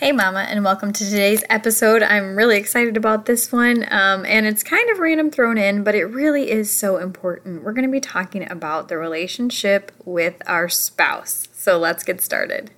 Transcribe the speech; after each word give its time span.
Hey, 0.00 0.12
Mama, 0.12 0.46
and 0.48 0.64
welcome 0.64 0.94
to 0.94 1.04
today's 1.04 1.44
episode. 1.50 2.02
I'm 2.02 2.34
really 2.34 2.56
excited 2.56 2.96
about 2.96 3.26
this 3.26 3.52
one, 3.52 3.84
um, 3.92 4.24
and 4.24 4.46
it's 4.46 4.62
kind 4.62 4.88
of 4.88 4.98
random 4.98 5.30
thrown 5.30 5.58
in, 5.58 5.84
but 5.84 5.94
it 5.94 6.06
really 6.06 6.50
is 6.50 6.70
so 6.70 6.96
important. 6.96 7.62
We're 7.62 7.74
going 7.74 7.84
to 7.84 7.92
be 7.92 8.00
talking 8.00 8.50
about 8.50 8.88
the 8.88 8.96
relationship 8.96 9.92
with 10.06 10.40
our 10.46 10.70
spouse. 10.70 11.48
So 11.52 11.76
let's 11.76 12.02
get 12.02 12.22
started. 12.22 12.70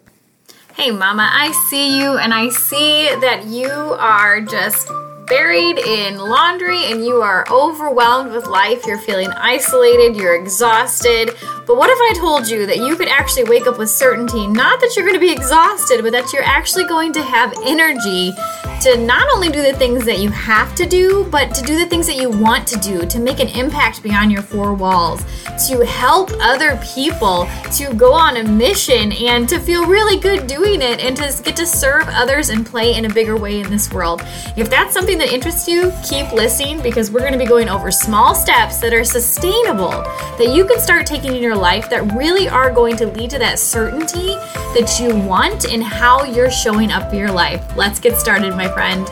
Hey, 0.74 0.90
Mama, 0.90 1.30
I 1.32 1.52
see 1.70 1.96
you, 1.96 2.18
and 2.18 2.34
I 2.34 2.48
see 2.48 3.04
that 3.20 3.44
you 3.46 3.70
are 3.70 4.40
just 4.40 4.90
buried 5.28 5.78
in 5.78 6.18
laundry 6.18 6.84
and 6.86 7.04
you 7.04 7.22
are 7.22 7.46
overwhelmed 7.50 8.32
with 8.32 8.46
life. 8.46 8.84
You're 8.84 8.98
feeling 8.98 9.30
isolated, 9.30 10.16
you're 10.16 10.34
exhausted. 10.34 11.30
But 11.66 11.76
what 11.76 11.90
if 11.90 11.98
I 12.00 12.20
told 12.20 12.48
you 12.48 12.66
that 12.66 12.78
you 12.78 12.96
could 12.96 13.08
actually 13.08 13.44
wake 13.44 13.66
up 13.66 13.78
with 13.78 13.88
certainty, 13.88 14.46
not 14.48 14.80
that 14.80 14.94
you're 14.96 15.06
going 15.06 15.18
to 15.18 15.24
be 15.24 15.30
exhausted, 15.30 16.02
but 16.02 16.10
that 16.12 16.32
you're 16.32 16.42
actually 16.42 16.84
going 16.84 17.12
to 17.12 17.22
have 17.22 17.54
energy 17.64 18.32
to 18.82 18.96
not 18.96 19.28
only 19.32 19.48
do 19.48 19.62
the 19.62 19.72
things 19.74 20.04
that 20.04 20.18
you 20.18 20.28
have 20.30 20.74
to 20.74 20.84
do, 20.86 21.24
but 21.30 21.54
to 21.54 21.62
do 21.62 21.78
the 21.78 21.86
things 21.86 22.04
that 22.08 22.16
you 22.16 22.28
want 22.28 22.66
to 22.66 22.76
do, 22.80 23.06
to 23.06 23.20
make 23.20 23.38
an 23.38 23.46
impact 23.50 24.02
beyond 24.02 24.32
your 24.32 24.42
four 24.42 24.74
walls, 24.74 25.22
to 25.68 25.86
help 25.86 26.32
other 26.40 26.76
people, 26.92 27.48
to 27.70 27.94
go 27.94 28.12
on 28.12 28.38
a 28.38 28.42
mission 28.42 29.12
and 29.12 29.48
to 29.48 29.60
feel 29.60 29.86
really 29.86 30.18
good 30.18 30.48
doing 30.48 30.82
it 30.82 30.98
and 30.98 31.16
to 31.16 31.42
get 31.44 31.54
to 31.54 31.64
serve 31.64 32.08
others 32.08 32.48
and 32.48 32.66
play 32.66 32.96
in 32.96 33.04
a 33.04 33.08
bigger 33.08 33.36
way 33.36 33.60
in 33.60 33.70
this 33.70 33.92
world. 33.92 34.20
If 34.56 34.68
that's 34.68 34.92
something 34.92 35.16
that 35.18 35.32
interests 35.32 35.68
you, 35.68 35.92
keep 36.02 36.32
listening 36.32 36.82
because 36.82 37.12
we're 37.12 37.20
going 37.20 37.34
to 37.34 37.38
be 37.38 37.46
going 37.46 37.68
over 37.68 37.92
small 37.92 38.34
steps 38.34 38.78
that 38.78 38.92
are 38.92 39.04
sustainable 39.04 39.90
that 39.90 40.52
you 40.52 40.64
can 40.66 40.80
start 40.80 41.06
taking 41.06 41.36
in 41.36 41.42
your 41.42 41.51
life 41.56 41.88
that 41.90 42.12
really 42.12 42.48
are 42.48 42.70
going 42.70 42.96
to 42.96 43.06
lead 43.06 43.30
to 43.30 43.38
that 43.38 43.58
certainty 43.58 44.34
that 44.74 44.98
you 45.00 45.14
want 45.14 45.64
in 45.64 45.80
how 45.80 46.24
you're 46.24 46.50
showing 46.50 46.90
up 46.90 47.10
for 47.10 47.16
your 47.16 47.30
life. 47.30 47.64
Let's 47.76 48.00
get 48.00 48.16
started, 48.16 48.56
my 48.56 48.68
friend. 48.68 49.06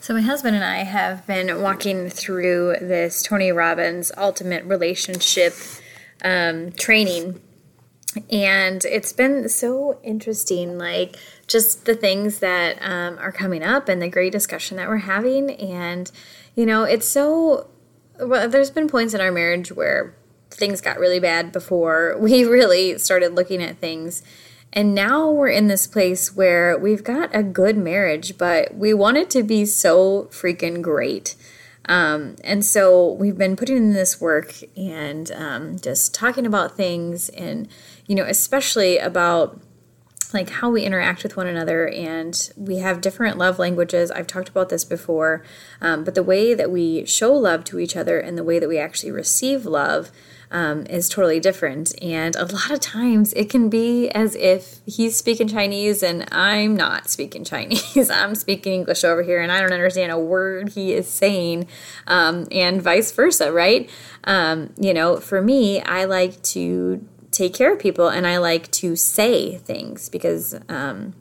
So, 0.00 0.14
my 0.14 0.20
husband 0.20 0.56
and 0.56 0.64
I 0.64 0.84
have 0.84 1.26
been 1.26 1.60
walking 1.60 2.08
through 2.08 2.76
this 2.80 3.22
Tony 3.22 3.52
Robbins 3.52 4.10
Ultimate 4.16 4.64
Relationship 4.64 5.54
um, 6.24 6.72
training, 6.72 7.40
and 8.30 8.84
it's 8.84 9.12
been 9.12 9.48
so 9.48 9.98
interesting. 10.02 10.78
Like, 10.78 11.16
just 11.50 11.84
the 11.84 11.94
things 11.94 12.38
that 12.38 12.78
um, 12.80 13.18
are 13.18 13.32
coming 13.32 13.62
up 13.62 13.88
and 13.88 14.00
the 14.00 14.08
great 14.08 14.32
discussion 14.32 14.76
that 14.76 14.88
we're 14.88 14.98
having. 14.98 15.50
And, 15.50 16.10
you 16.54 16.64
know, 16.64 16.84
it's 16.84 17.06
so, 17.06 17.68
well, 18.20 18.48
there's 18.48 18.70
been 18.70 18.88
points 18.88 19.12
in 19.14 19.20
our 19.20 19.32
marriage 19.32 19.72
where 19.72 20.14
things 20.50 20.80
got 20.80 20.98
really 20.98 21.20
bad 21.20 21.52
before 21.52 22.16
we 22.20 22.44
really 22.44 22.98
started 22.98 23.34
looking 23.34 23.62
at 23.62 23.78
things. 23.78 24.22
And 24.72 24.94
now 24.94 25.28
we're 25.30 25.48
in 25.48 25.66
this 25.66 25.86
place 25.88 26.36
where 26.36 26.78
we've 26.78 27.02
got 27.02 27.34
a 27.34 27.42
good 27.42 27.76
marriage, 27.76 28.38
but 28.38 28.74
we 28.74 28.94
want 28.94 29.16
it 29.16 29.28
to 29.30 29.42
be 29.42 29.64
so 29.64 30.28
freaking 30.30 30.80
great. 30.80 31.34
Um, 31.86 32.36
and 32.44 32.64
so 32.64 33.14
we've 33.14 33.36
been 33.36 33.56
putting 33.56 33.76
in 33.76 33.92
this 33.94 34.20
work 34.20 34.54
and 34.76 35.32
um, 35.32 35.78
just 35.80 36.14
talking 36.14 36.46
about 36.46 36.76
things, 36.76 37.30
and, 37.30 37.66
you 38.06 38.14
know, 38.14 38.24
especially 38.24 38.98
about 38.98 39.60
like 40.32 40.50
how 40.50 40.70
we 40.70 40.84
interact 40.84 41.24
with 41.24 41.36
one 41.36 41.48
another. 41.48 41.88
And 41.88 42.50
we 42.56 42.78
have 42.78 43.00
different 43.00 43.38
love 43.38 43.58
languages. 43.58 44.12
I've 44.12 44.28
talked 44.28 44.48
about 44.48 44.68
this 44.68 44.84
before. 44.84 45.42
Um, 45.80 46.04
but 46.04 46.14
the 46.14 46.22
way 46.22 46.54
that 46.54 46.70
we 46.70 47.04
show 47.06 47.32
love 47.32 47.64
to 47.64 47.80
each 47.80 47.96
other 47.96 48.20
and 48.20 48.38
the 48.38 48.44
way 48.44 48.60
that 48.60 48.68
we 48.68 48.78
actually 48.78 49.10
receive 49.10 49.66
love 49.66 50.12
um, 50.50 50.86
is 50.86 51.08
totally 51.08 51.40
different. 51.40 51.92
And 52.02 52.34
a 52.36 52.44
lot 52.44 52.70
of 52.70 52.80
times 52.80 53.32
it 53.34 53.48
can 53.48 53.68
be 53.68 54.08
as 54.10 54.34
if 54.34 54.80
he's 54.84 55.16
speaking 55.16 55.48
Chinese 55.48 56.02
and 56.02 56.26
I'm 56.32 56.76
not 56.76 57.08
speaking 57.08 57.44
Chinese. 57.52 58.10
I'm 58.10 58.34
speaking 58.34 58.72
English 58.72 59.04
over 59.04 59.22
here 59.22 59.40
and 59.40 59.52
I 59.52 59.60
don't 59.60 59.72
understand 59.72 60.12
a 60.12 60.18
word 60.18 60.70
he 60.70 60.92
is 60.92 61.08
saying, 61.08 61.68
um, 62.06 62.48
and 62.50 62.82
vice 62.82 63.12
versa, 63.12 63.52
right? 63.52 63.88
Um, 64.24 64.72
you 64.78 64.92
know, 64.92 65.18
for 65.18 65.40
me, 65.40 65.80
I 65.82 66.04
like 66.04 66.42
to 66.42 67.06
take 67.30 67.54
care 67.54 67.72
of 67.72 67.78
people 67.78 68.08
and 68.08 68.26
I 68.26 68.38
like 68.38 68.70
to 68.72 68.96
say 68.96 69.56
things 69.58 70.08
because 70.08 70.58
um, 70.68 71.14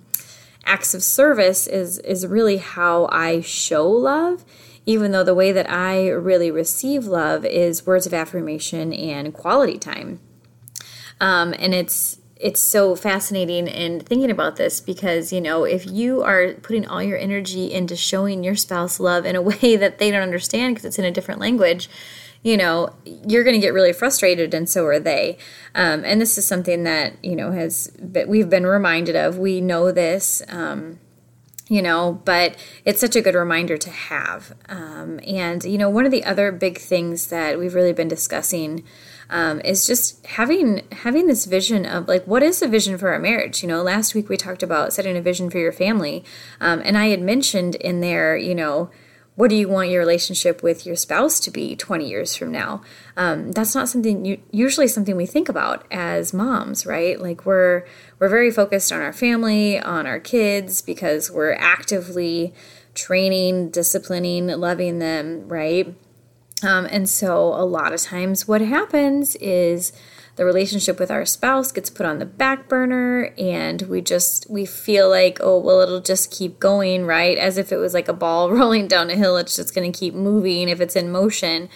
acts 0.65 0.93
of 0.93 1.03
service 1.03 1.67
is 1.67 1.99
is 1.99 2.25
really 2.25 2.57
how 2.57 3.07
I 3.11 3.41
show 3.41 3.87
love 3.87 4.43
even 4.89 5.11
though 5.11 5.23
the 5.23 5.35
way 5.35 5.51
that 5.51 5.69
I 5.69 6.07
really 6.09 6.49
receive 6.49 7.05
love 7.05 7.45
is 7.45 7.85
words 7.85 8.07
of 8.07 8.13
affirmation 8.13 8.91
and 8.91 9.31
quality 9.35 9.77
time. 9.77 10.19
Um, 11.21 11.53
and 11.59 11.75
it's 11.75 12.17
it's 12.35 12.59
so 12.59 12.95
fascinating 12.95 13.67
in 13.67 13.99
thinking 13.99 14.31
about 14.31 14.55
this 14.55 14.81
because 14.81 15.31
you 15.31 15.41
know 15.41 15.63
if 15.63 15.85
you 15.85 16.23
are 16.23 16.53
putting 16.63 16.87
all 16.87 17.03
your 17.03 17.19
energy 17.19 17.71
into 17.71 17.95
showing 17.95 18.43
your 18.43 18.55
spouse 18.55 18.99
love 18.99 19.27
in 19.27 19.35
a 19.35 19.41
way 19.51 19.75
that 19.75 19.99
they 19.99 20.09
don't 20.09 20.23
understand 20.23 20.73
because 20.73 20.85
it's 20.85 20.97
in 20.97 21.05
a 21.05 21.11
different 21.11 21.39
language 21.39 21.87
you 22.41 22.57
know 22.57 22.95
you're 23.27 23.43
going 23.43 23.53
to 23.53 23.59
get 23.59 23.73
really 23.73 23.91
frustrated 23.91 24.53
and 24.53 24.69
so 24.69 24.85
are 24.85 24.99
they 24.99 25.37
um, 25.75 26.03
and 26.05 26.21
this 26.21 26.37
is 26.37 26.47
something 26.47 26.83
that 26.83 27.13
you 27.21 27.35
know 27.35 27.51
has 27.51 27.91
we've 28.25 28.49
been 28.49 28.65
reminded 28.65 29.17
of 29.17 29.37
we 29.37 29.59
know 29.59 29.91
this 29.91 30.41
um, 30.47 30.97
you 31.69 31.81
know, 31.81 32.19
but 32.25 32.57
it's 32.83 32.99
such 32.99 33.15
a 33.15 33.21
good 33.21 33.35
reminder 33.35 33.77
to 33.77 33.89
have. 33.89 34.53
Um, 34.67 35.19
and, 35.25 35.63
you 35.63 35.77
know, 35.77 35.89
one 35.89 36.05
of 36.05 36.11
the 36.11 36.25
other 36.25 36.51
big 36.51 36.79
things 36.79 37.27
that 37.27 37.57
we've 37.57 37.75
really 37.75 37.93
been 37.93 38.07
discussing 38.07 38.83
um, 39.29 39.61
is 39.61 39.85
just 39.85 40.25
having 40.25 40.81
having 40.91 41.27
this 41.27 41.45
vision 41.45 41.85
of 41.85 42.07
like 42.07 42.25
what 42.25 42.41
is 42.41 42.61
a 42.63 42.67
vision 42.67 42.97
for 42.97 43.13
our 43.13 43.19
marriage? 43.19 43.61
You 43.61 43.69
know 43.69 43.83
last 43.83 44.15
week 44.15 44.27
we 44.27 44.37
talked 44.37 44.63
about 44.63 44.91
setting 44.91 45.15
a 45.15 45.21
vision 45.21 45.51
for 45.51 45.59
your 45.59 45.71
family 45.71 46.23
um, 46.59 46.81
and 46.83 46.97
i 46.97 47.07
had 47.09 47.21
mentioned 47.21 47.75
in 47.75 48.01
there 48.01 48.35
you 48.35 48.55
know 48.55 48.89
what 49.39 49.49
do 49.49 49.55
you 49.55 49.69
want 49.69 49.89
your 49.89 50.01
relationship 50.01 50.61
with 50.61 50.85
your 50.85 50.97
spouse 50.97 51.39
to 51.39 51.49
be 51.49 51.73
20 51.73 52.05
years 52.05 52.35
from 52.35 52.51
now? 52.51 52.81
Um, 53.15 53.53
that's 53.53 53.73
not 53.73 53.87
something 53.87 54.25
you, 54.25 54.41
usually 54.51 54.89
something 54.89 55.15
we 55.15 55.25
think 55.25 55.47
about 55.47 55.85
as 55.89 56.33
moms 56.33 56.85
right? 56.85 57.17
Like 57.17 57.45
we're 57.45 57.85
we're 58.19 58.29
very 58.29 58.51
focused 58.51 58.91
on 58.91 59.01
our 59.01 59.13
family 59.13 59.79
on 59.79 60.05
our 60.05 60.19
kids 60.19 60.81
because 60.81 61.31
we're 61.31 61.53
actively 61.53 62.53
training 62.93 63.69
disciplining 63.69 64.47
loving 64.47 64.99
them 64.99 65.47
right? 65.47 65.95
Um, 66.61 66.85
and 66.91 67.07
so 67.07 67.53
a 67.53 67.63
lot 67.63 67.93
of 67.93 68.01
times 68.01 68.47
what 68.47 68.59
happens 68.59 69.35
is 69.37 69.93
the 70.35 70.43
relationship 70.45 70.99
with 70.99 71.09
our 71.09 71.25
spouse 71.25 71.71
gets 71.71 71.89
put 71.89 72.05
on 72.05 72.19
the 72.19 72.25
back 72.25 72.67
burner 72.67 73.33
and 73.37 73.81
we 73.83 74.01
just 74.01 74.49
we 74.49 74.65
feel 74.65 75.09
like 75.09 75.37
oh 75.41 75.57
well 75.57 75.79
it'll 75.81 76.01
just 76.01 76.31
keep 76.31 76.59
going 76.59 77.05
right? 77.05 77.37
As 77.37 77.57
if 77.57 77.71
it 77.71 77.77
was 77.77 77.93
like 77.93 78.09
a 78.09 78.13
ball 78.13 78.51
rolling 78.51 78.87
down 78.87 79.09
a 79.09 79.15
hill 79.15 79.37
it's 79.37 79.55
just 79.55 79.73
going 79.73 79.89
to 79.89 79.97
keep 79.97 80.13
moving 80.13 80.67
if 80.67 80.81
it's 80.81 80.95
in 80.95 81.11
motion 81.11 81.69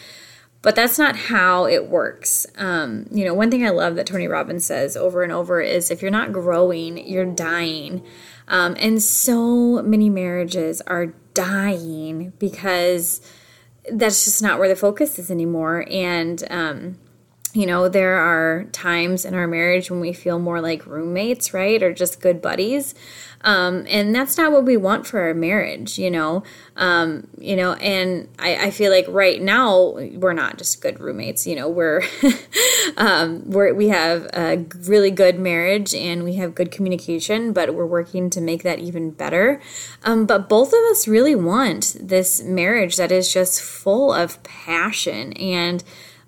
but 0.63 0.75
that's 0.75 0.97
not 0.97 1.15
how 1.15 1.65
it 1.67 1.87
works 1.87 2.47
um, 2.57 3.05
you 3.11 3.23
know 3.23 3.33
one 3.35 3.51
thing 3.51 3.63
i 3.63 3.69
love 3.69 3.95
that 3.95 4.07
tony 4.07 4.27
robbins 4.27 4.65
says 4.65 4.97
over 4.97 5.21
and 5.21 5.31
over 5.31 5.61
is 5.61 5.91
if 5.91 6.01
you're 6.01 6.09
not 6.09 6.33
growing 6.33 6.97
you're 7.07 7.25
dying 7.25 8.03
um, 8.47 8.75
and 8.79 9.01
so 9.01 9.83
many 9.83 10.09
marriages 10.09 10.81
are 10.81 11.13
dying 11.35 12.33
because 12.39 13.21
that's 13.91 14.25
just 14.25 14.41
not 14.41 14.57
where 14.57 14.67
the 14.67 14.75
focus 14.75 15.19
is 15.19 15.29
anymore 15.29 15.85
and 15.89 16.43
um, 16.49 16.97
you 17.53 17.67
know, 17.67 17.87
there 17.87 18.15
are 18.15 18.65
times 18.71 19.25
in 19.25 19.35
our 19.35 19.47
marriage 19.47 19.91
when 19.91 19.99
we 19.99 20.11
feel 20.11 20.39
more 20.39 20.59
like 20.59 20.87
roommates, 20.87 21.53
right? 21.53 21.81
Or 21.83 21.93
just 21.93 22.19
good 22.19 22.41
buddies. 22.41 22.95
Um, 23.43 23.85
and 23.89 24.15
that's 24.15 24.37
not 24.37 24.51
what 24.51 24.63
we 24.63 24.77
want 24.77 25.05
for 25.05 25.19
our 25.19 25.33
marriage, 25.33 25.97
you 25.99 26.09
know. 26.09 26.43
Um, 26.77 27.27
you 27.37 27.55
know, 27.55 27.73
and 27.73 28.29
I, 28.39 28.67
I, 28.67 28.71
feel 28.71 28.91
like 28.91 29.05
right 29.07 29.39
now 29.39 29.91
we're 30.13 30.33
not 30.33 30.57
just 30.57 30.81
good 30.81 30.99
roommates, 30.99 31.45
you 31.45 31.55
know, 31.55 31.69
we're 31.69 32.01
um, 32.97 33.43
we're 33.45 33.73
we 33.73 33.89
have 33.89 34.27
a 34.33 34.65
really 34.85 35.11
good 35.11 35.37
marriage 35.37 35.93
and 35.93 36.23
we 36.23 36.35
have 36.35 36.55
good 36.55 36.71
communication, 36.71 37.53
but 37.53 37.75
we're 37.75 37.85
working 37.85 38.29
to 38.31 38.41
make 38.41 38.63
that 38.63 38.79
even 38.79 39.11
better. 39.11 39.61
Um, 40.03 40.25
but 40.25 40.49
both 40.49 40.69
of 40.69 40.79
us 40.89 41.07
really 41.07 41.35
want 41.35 41.95
this 41.99 42.41
marriage 42.41 42.95
that 42.95 43.11
is 43.11 43.31
just 43.31 43.61
full 43.61 44.11
of 44.11 44.41
passion 44.41 45.33
and 45.33 45.83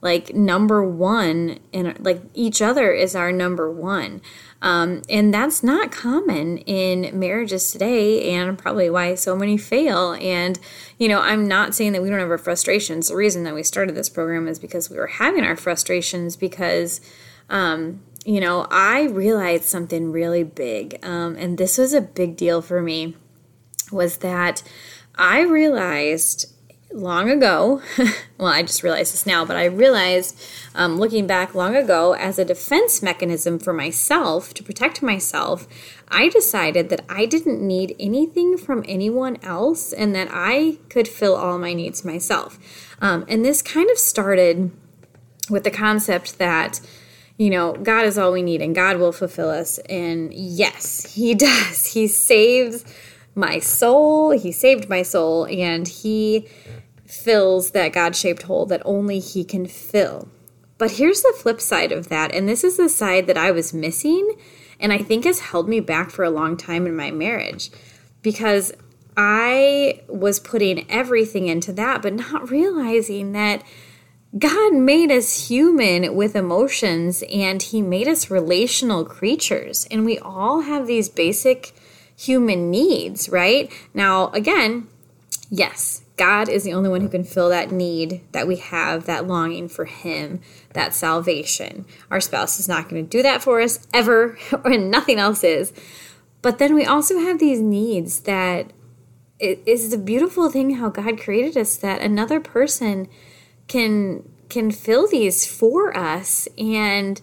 like 0.06 0.36
number 0.36 0.88
one 0.88 1.58
and 1.74 2.00
like 2.06 2.22
each 2.36 2.62
other 2.62 2.92
is 2.92 3.16
our 3.16 3.32
number 3.32 3.72
one. 3.72 4.22
Um, 4.62 5.02
and 5.10 5.34
that's 5.34 5.64
not 5.64 5.92
common 5.92 6.60
in 6.60 7.18
marriages 7.18 7.72
today 7.72 8.32
and 8.32 8.56
probably 8.56 8.88
why 8.88 9.16
so 9.16 9.36
many 9.36 9.58
fail. 9.58 10.14
And 10.22 10.60
you 11.00 11.08
know 11.08 11.22
i'm 11.22 11.48
not 11.48 11.74
saying 11.74 11.94
that 11.94 12.04
we 12.04 12.10
don't 12.12 12.20
have 12.20 12.30
our 12.30 12.38
frustrations. 12.38 13.08
The 13.08 13.16
reason 13.16 13.44
that 13.46 13.56
we 13.56 13.64
started 13.64 13.96
this 13.96 14.10
program 14.10 14.48
is 14.48 14.60
because 14.60 14.92
we 14.92 14.98
were 14.98 15.08
having 15.08 15.44
our 15.44 15.56
frustrations 15.56 16.36
because 16.36 17.02
um, 17.50 18.04
you 18.26 18.40
know 18.40 18.68
i 18.70 19.06
realized 19.06 19.64
something 19.64 20.12
really 20.12 20.44
big. 20.44 21.04
Um, 21.04 21.36
and 21.36 21.58
this 21.58 21.80
was 21.80 21.94
a 21.94 22.02
big 22.02 22.38
deal 22.38 22.62
for 22.62 22.80
me 22.80 23.16
was 23.92 24.18
that 24.18 24.62
i 25.16 25.42
realized 25.42 26.55
long 26.96 27.30
ago, 27.30 27.82
well, 28.38 28.48
I 28.48 28.62
just 28.62 28.82
realized 28.82 29.14
this 29.14 29.26
now, 29.26 29.44
but 29.44 29.58
I 29.58 29.66
realized 29.66 30.40
um, 30.74 30.98
looking 30.98 31.28
back 31.28 31.54
long 31.54 31.76
ago 31.76 32.14
as 32.14 32.40
a 32.40 32.46
defense 32.46 33.04
mechanism 33.04 33.60
for 33.60 33.74
myself 33.74 34.54
to 34.54 34.64
protect 34.64 35.04
myself, 35.04 35.68
I 36.08 36.30
decided 36.30 36.90
that 36.90 37.02
I 37.10 37.26
didn't 37.26 37.62
need 37.62 37.96
anything 38.00 38.58
from 38.58 38.84
anyone 38.88 39.38
else 39.44 39.92
and 39.92 40.16
that 40.16 40.30
I 40.32 40.78
could 40.90 41.08
fill 41.08 41.36
all 41.36 41.60
my 41.60 41.74
needs 41.74 42.06
myself. 42.06 42.58
Um, 43.02 43.26
and 43.28 43.44
this 43.44 43.62
kind 43.62 43.90
of 43.92 43.98
started 43.98 44.72
with 45.50 45.64
the 45.66 45.72
concept 45.72 46.40
that 46.40 46.80
you 47.38 47.50
know, 47.50 47.74
God 47.74 48.06
is 48.06 48.18
all 48.18 48.32
we 48.32 48.42
need 48.42 48.62
and 48.62 48.74
God 48.74 48.96
will 48.96 49.12
fulfill 49.12 49.50
us. 49.50 49.78
And 49.90 50.34
yes, 50.34 51.14
He 51.16 51.36
does. 51.36 51.88
He 51.88 52.08
saves 52.08 52.86
my 53.36 53.60
soul. 53.60 54.32
He 54.32 54.54
saved 54.54 54.88
my 54.88 55.02
soul 55.02 55.46
and 55.48 55.86
He 55.86 56.48
fills 57.06 57.72
that 57.72 57.94
God 57.94 58.16
shaped 58.16 58.44
hole 58.44 58.66
that 58.68 58.82
only 58.86 59.20
He 59.20 59.44
can 59.44 59.66
fill. 59.66 60.28
But 60.78 60.92
here's 60.92 61.22
the 61.22 61.34
flip 61.38 61.62
side 61.62 61.92
of 61.92 62.10
that. 62.10 62.34
And 62.34 62.48
this 62.48 62.64
is 62.64 62.78
the 62.78 62.90
side 62.90 63.28
that 63.28 63.38
I 63.38 63.52
was 63.52 63.74
missing 63.74 64.36
and 64.80 64.92
I 64.92 64.98
think 64.98 65.24
has 65.24 65.40
held 65.40 65.70
me 65.70 65.80
back 65.80 66.12
for 66.12 66.24
a 66.24 66.30
long 66.30 66.58
time 66.58 66.86
in 66.86 66.96
my 66.96 67.12
marriage 67.12 67.72
because 68.22 68.74
I 69.16 70.02
was 70.10 70.40
putting 70.40 70.90
everything 70.92 71.48
into 71.48 71.72
that, 71.74 72.02
but 72.02 72.14
not 72.14 72.50
realizing 72.50 73.32
that 73.32 73.64
God 74.38 74.74
made 74.74 75.12
us 75.12 75.48
human 75.48 76.14
with 76.14 76.36
emotions 76.36 77.24
and 77.32 77.62
He 77.62 77.82
made 77.82 78.08
us 78.10 78.30
relational 78.30 79.06
creatures. 79.06 79.88
And 79.90 80.04
we 80.04 80.20
all 80.20 80.62
have 80.62 80.88
these 80.88 81.08
basic 81.08 81.74
human 82.18 82.70
needs, 82.70 83.30
right? 83.30 83.72
Now, 83.94 84.30
again, 84.32 84.88
yes, 85.50 86.02
God 86.18 86.48
is 86.48 86.64
the 86.64 86.74
only 86.74 86.90
one 86.90 87.02
who 87.02 87.10
can 87.10 87.24
fill 87.24 87.50
that 87.50 87.72
need 87.72 88.22
that 88.32 88.48
we 88.48 88.56
have, 88.58 89.06
that 89.06 89.28
longing 89.28 89.68
for 89.68 89.86
Him, 89.86 90.40
that 90.74 90.94
salvation. 90.94 91.86
Our 92.10 92.22
spouse 92.22 92.60
is 92.60 92.70
not 92.70 92.88
going 92.88 93.04
to 93.04 93.10
do 93.10 93.22
that 93.24 93.42
for 93.42 93.60
us 93.60 93.86
ever, 93.94 94.38
and 94.64 94.90
nothing 94.90 95.20
else 95.20 95.44
is. 95.44 95.74
But 96.42 96.58
then 96.58 96.74
we 96.76 96.86
also 96.86 97.20
have 97.20 97.40
these 97.40 97.60
needs 97.60 98.22
that 98.22 98.72
it 99.40 99.62
is 99.66 99.92
the 99.92 99.98
beautiful 99.98 100.50
thing 100.50 100.76
how 100.76 100.90
God 100.90 101.20
created 101.20 101.58
us 101.58 101.76
that 101.78 102.02
another 102.02 102.40
person 102.40 103.08
can 103.68 104.24
can 104.48 104.72
fill 104.72 105.08
these 105.08 105.46
for 105.46 105.96
us 105.98 106.48
and 106.58 107.22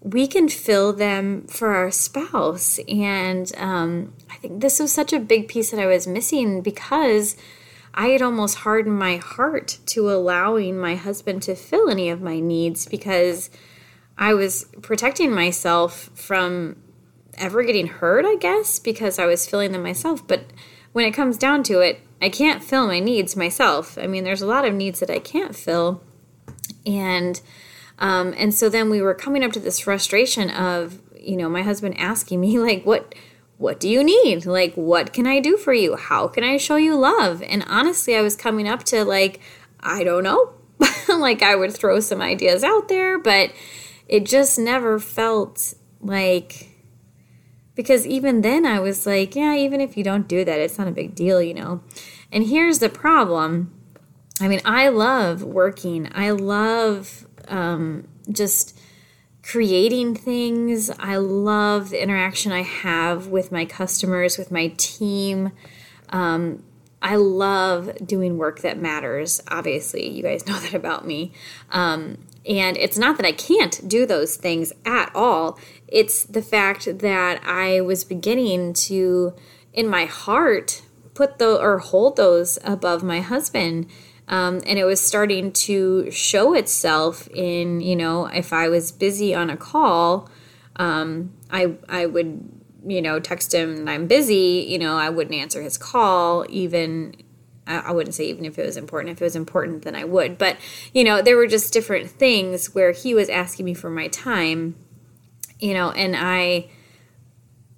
we 0.00 0.26
can 0.26 0.48
fill 0.48 0.92
them 0.92 1.46
for 1.46 1.74
our 1.74 1.90
spouse 1.90 2.78
and 2.88 3.52
um, 3.56 4.14
i 4.30 4.36
think 4.36 4.60
this 4.60 4.78
was 4.78 4.92
such 4.92 5.12
a 5.12 5.18
big 5.18 5.48
piece 5.48 5.72
that 5.72 5.80
i 5.80 5.86
was 5.86 6.06
missing 6.06 6.62
because 6.62 7.36
i 7.94 8.08
had 8.08 8.22
almost 8.22 8.58
hardened 8.58 8.98
my 8.98 9.16
heart 9.16 9.78
to 9.86 10.10
allowing 10.10 10.78
my 10.78 10.94
husband 10.94 11.42
to 11.42 11.54
fill 11.54 11.88
any 11.88 12.08
of 12.08 12.20
my 12.20 12.40
needs 12.40 12.86
because 12.86 13.50
i 14.18 14.32
was 14.34 14.66
protecting 14.82 15.32
myself 15.32 16.10
from 16.14 16.76
ever 17.38 17.62
getting 17.62 17.86
hurt 17.86 18.24
i 18.24 18.36
guess 18.36 18.78
because 18.78 19.18
i 19.18 19.26
was 19.26 19.46
filling 19.48 19.72
them 19.72 19.82
myself. 19.82 20.26
But 20.26 20.44
when 20.92 21.04
it 21.04 21.12
comes 21.12 21.38
down 21.38 21.62
to 21.64 21.80
it 21.80 22.00
i 22.20 22.28
can't 22.28 22.62
fill 22.62 22.86
my 22.86 23.00
needs 23.00 23.36
myself. 23.36 23.96
I 23.98 24.06
mean 24.06 24.24
there's 24.24 24.42
a 24.42 24.46
lot 24.46 24.64
of 24.64 24.74
needs 24.74 25.00
that 25.00 25.10
i 25.10 25.18
can't 25.18 25.56
fill. 25.56 26.02
And 26.86 27.40
um, 27.98 28.34
and 28.38 28.54
so 28.54 28.70
then 28.70 28.88
we 28.88 29.02
were 29.02 29.14
coming 29.14 29.44
up 29.44 29.52
to 29.52 29.60
this 29.60 29.78
frustration 29.80 30.50
of 30.50 31.00
you 31.16 31.36
know 31.36 31.48
my 31.48 31.62
husband 31.62 31.96
asking 31.98 32.40
me 32.40 32.58
like 32.68 32.84
what 32.84 33.14
what 33.60 33.78
do 33.78 33.88
you 33.88 34.02
need? 34.02 34.46
Like 34.46 34.74
what 34.74 35.12
can 35.12 35.26
i 35.26 35.38
do 35.38 35.56
for 35.56 35.74
you? 35.74 35.96
How 35.96 36.28
can 36.28 36.42
i 36.44 36.56
show 36.56 36.76
you 36.76 36.96
love? 36.96 37.42
And 37.42 37.64
honestly 37.68 38.16
i 38.16 38.22
was 38.22 38.34
coming 38.34 38.66
up 38.66 38.84
to 38.84 39.04
like 39.04 39.40
i 39.80 40.02
don't 40.02 40.24
know. 40.24 40.52
Like 41.08 41.42
i 41.42 41.54
would 41.56 41.72
throw 41.72 42.00
some 42.00 42.22
ideas 42.22 42.64
out 42.64 42.88
there 42.88 43.18
but 43.18 43.52
it 44.08 44.24
just 44.24 44.58
never 44.58 44.98
felt 44.98 45.74
like 46.00 46.68
because 47.74 48.06
even 48.06 48.40
then 48.42 48.64
i 48.64 48.78
was 48.78 49.06
like 49.06 49.34
yeah 49.34 49.54
even 49.54 49.80
if 49.80 49.96
you 49.96 50.04
don't 50.04 50.28
do 50.28 50.44
that 50.44 50.60
it's 50.60 50.78
not 50.78 50.88
a 50.88 50.92
big 50.92 51.14
deal 51.14 51.42
you 51.42 51.52
know? 51.52 51.82
And 52.32 52.46
here's 52.46 52.78
the 52.78 52.88
problem. 52.88 53.72
I 54.40 54.48
mean, 54.48 54.60
I 54.64 54.88
love 54.88 55.42
working. 55.42 56.08
I 56.14 56.30
love 56.30 57.26
um, 57.48 58.08
just 58.30 58.78
creating 59.50 60.14
things. 60.14 60.90
I 60.90 61.16
love 61.16 61.90
the 61.90 62.00
interaction 62.00 62.52
I 62.52 62.62
have 62.62 63.26
with 63.26 63.50
my 63.50 63.64
customers, 63.64 64.38
with 64.38 64.52
my 64.52 64.68
team. 64.76 65.50
Um, 66.10 66.62
I 67.02 67.16
love 67.16 68.06
doing 68.06 68.38
work 68.38 68.60
that 68.60 68.78
matters. 68.78 69.40
Obviously, 69.48 70.08
you 70.08 70.22
guys 70.22 70.46
know 70.46 70.58
that 70.60 70.74
about 70.74 71.04
me. 71.04 71.32
Um, 71.70 72.18
and 72.46 72.76
it's 72.76 72.96
not 72.96 73.16
that 73.16 73.26
I 73.26 73.32
can't 73.32 73.88
do 73.88 74.06
those 74.06 74.36
things 74.36 74.72
at 74.84 75.10
all. 75.16 75.58
It's 75.88 76.22
the 76.24 76.42
fact 76.42 77.00
that 77.00 77.42
I 77.44 77.80
was 77.80 78.04
beginning 78.04 78.72
to, 78.74 79.34
in 79.72 79.88
my 79.88 80.04
heart, 80.04 80.82
put 81.14 81.38
the 81.38 81.60
or 81.60 81.78
hold 81.78 82.16
those 82.16 82.56
above 82.62 83.02
my 83.02 83.20
husband 83.20 83.86
um, 84.30 84.60
and 84.64 84.78
it 84.78 84.84
was 84.84 85.00
starting 85.00 85.52
to 85.52 86.08
show 86.10 86.54
itself 86.54 87.28
in, 87.34 87.80
you 87.80 87.96
know, 87.96 88.26
if 88.26 88.52
I 88.52 88.68
was 88.68 88.92
busy 88.92 89.34
on 89.34 89.50
a 89.50 89.56
call, 89.56 90.30
um, 90.76 91.34
I, 91.50 91.74
I 91.88 92.06
would, 92.06 92.48
you 92.86 93.02
know, 93.02 93.18
text 93.18 93.52
him 93.52 93.88
I'm 93.88 94.06
busy, 94.06 94.64
you 94.68 94.78
know, 94.78 94.96
I 94.96 95.10
wouldn't 95.10 95.34
answer 95.34 95.60
his 95.60 95.76
call, 95.76 96.46
even 96.48 97.16
I 97.66 97.92
wouldn't 97.92 98.14
say 98.14 98.24
even 98.24 98.44
if 98.44 98.58
it 98.58 98.66
was 98.66 98.76
important. 98.76 99.12
If 99.12 99.20
it 99.20 99.24
was 99.24 99.36
important, 99.36 99.82
then 99.82 99.94
I 99.94 100.04
would. 100.04 100.38
But, 100.38 100.56
you 100.92 101.04
know, 101.04 101.22
there 101.22 101.36
were 101.36 101.46
just 101.46 101.72
different 101.72 102.10
things 102.10 102.74
where 102.74 102.92
he 102.92 103.14
was 103.14 103.28
asking 103.28 103.64
me 103.64 103.74
for 103.74 103.90
my 103.90 104.08
time, 104.08 104.76
you 105.60 105.74
know, 105.74 105.90
and 105.90 106.16
I 106.16 106.68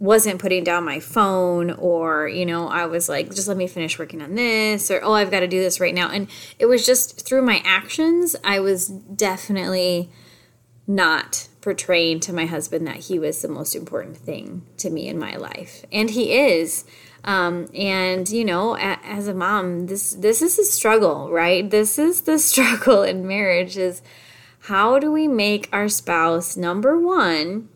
wasn't 0.02 0.40
putting 0.40 0.64
down 0.64 0.84
my 0.84 0.98
phone 0.98 1.70
or 1.70 2.26
you 2.26 2.44
know 2.44 2.66
i 2.66 2.84
was 2.84 3.08
like 3.08 3.32
just 3.32 3.46
let 3.46 3.56
me 3.56 3.68
finish 3.68 4.00
working 4.00 4.20
on 4.20 4.34
this 4.34 4.90
or 4.90 5.00
oh 5.04 5.12
i've 5.12 5.30
got 5.30 5.40
to 5.40 5.46
do 5.46 5.60
this 5.60 5.78
right 5.78 5.94
now. 5.94 6.10
And 6.10 6.28
it 6.58 6.66
was 6.66 6.84
just 6.84 7.24
through 7.24 7.42
my 7.42 7.62
actions 7.64 8.34
i 8.42 8.58
was 8.58 8.88
definitely 8.88 10.10
not 10.88 11.46
portraying 11.60 12.18
to 12.18 12.32
my 12.32 12.46
husband 12.46 12.84
that 12.88 12.96
he 12.96 13.20
was 13.20 13.40
the 13.40 13.48
most 13.48 13.76
important 13.76 14.16
thing 14.16 14.66
to 14.78 14.90
me 14.90 15.06
in 15.06 15.16
my 15.16 15.36
life. 15.36 15.84
And 15.92 16.10
he 16.10 16.32
is. 16.32 16.84
Um, 17.22 17.68
and 17.72 18.28
you 18.28 18.44
know 18.44 18.76
as 18.76 19.28
a 19.28 19.34
mom 19.34 19.86
this 19.86 20.10
this 20.14 20.42
is 20.42 20.58
a 20.58 20.64
struggle 20.64 21.30
right? 21.30 21.70
This 21.70 21.96
is 21.96 22.22
the 22.22 22.38
struggle 22.50 23.04
in 23.04 23.28
marriage 23.28 23.76
is 23.76 24.02
how 24.62 24.98
do 24.98 25.12
we 25.12 25.28
make 25.28 25.68
our 25.72 25.88
spouse 25.88 26.56
number 26.56 26.98
one 26.98 27.68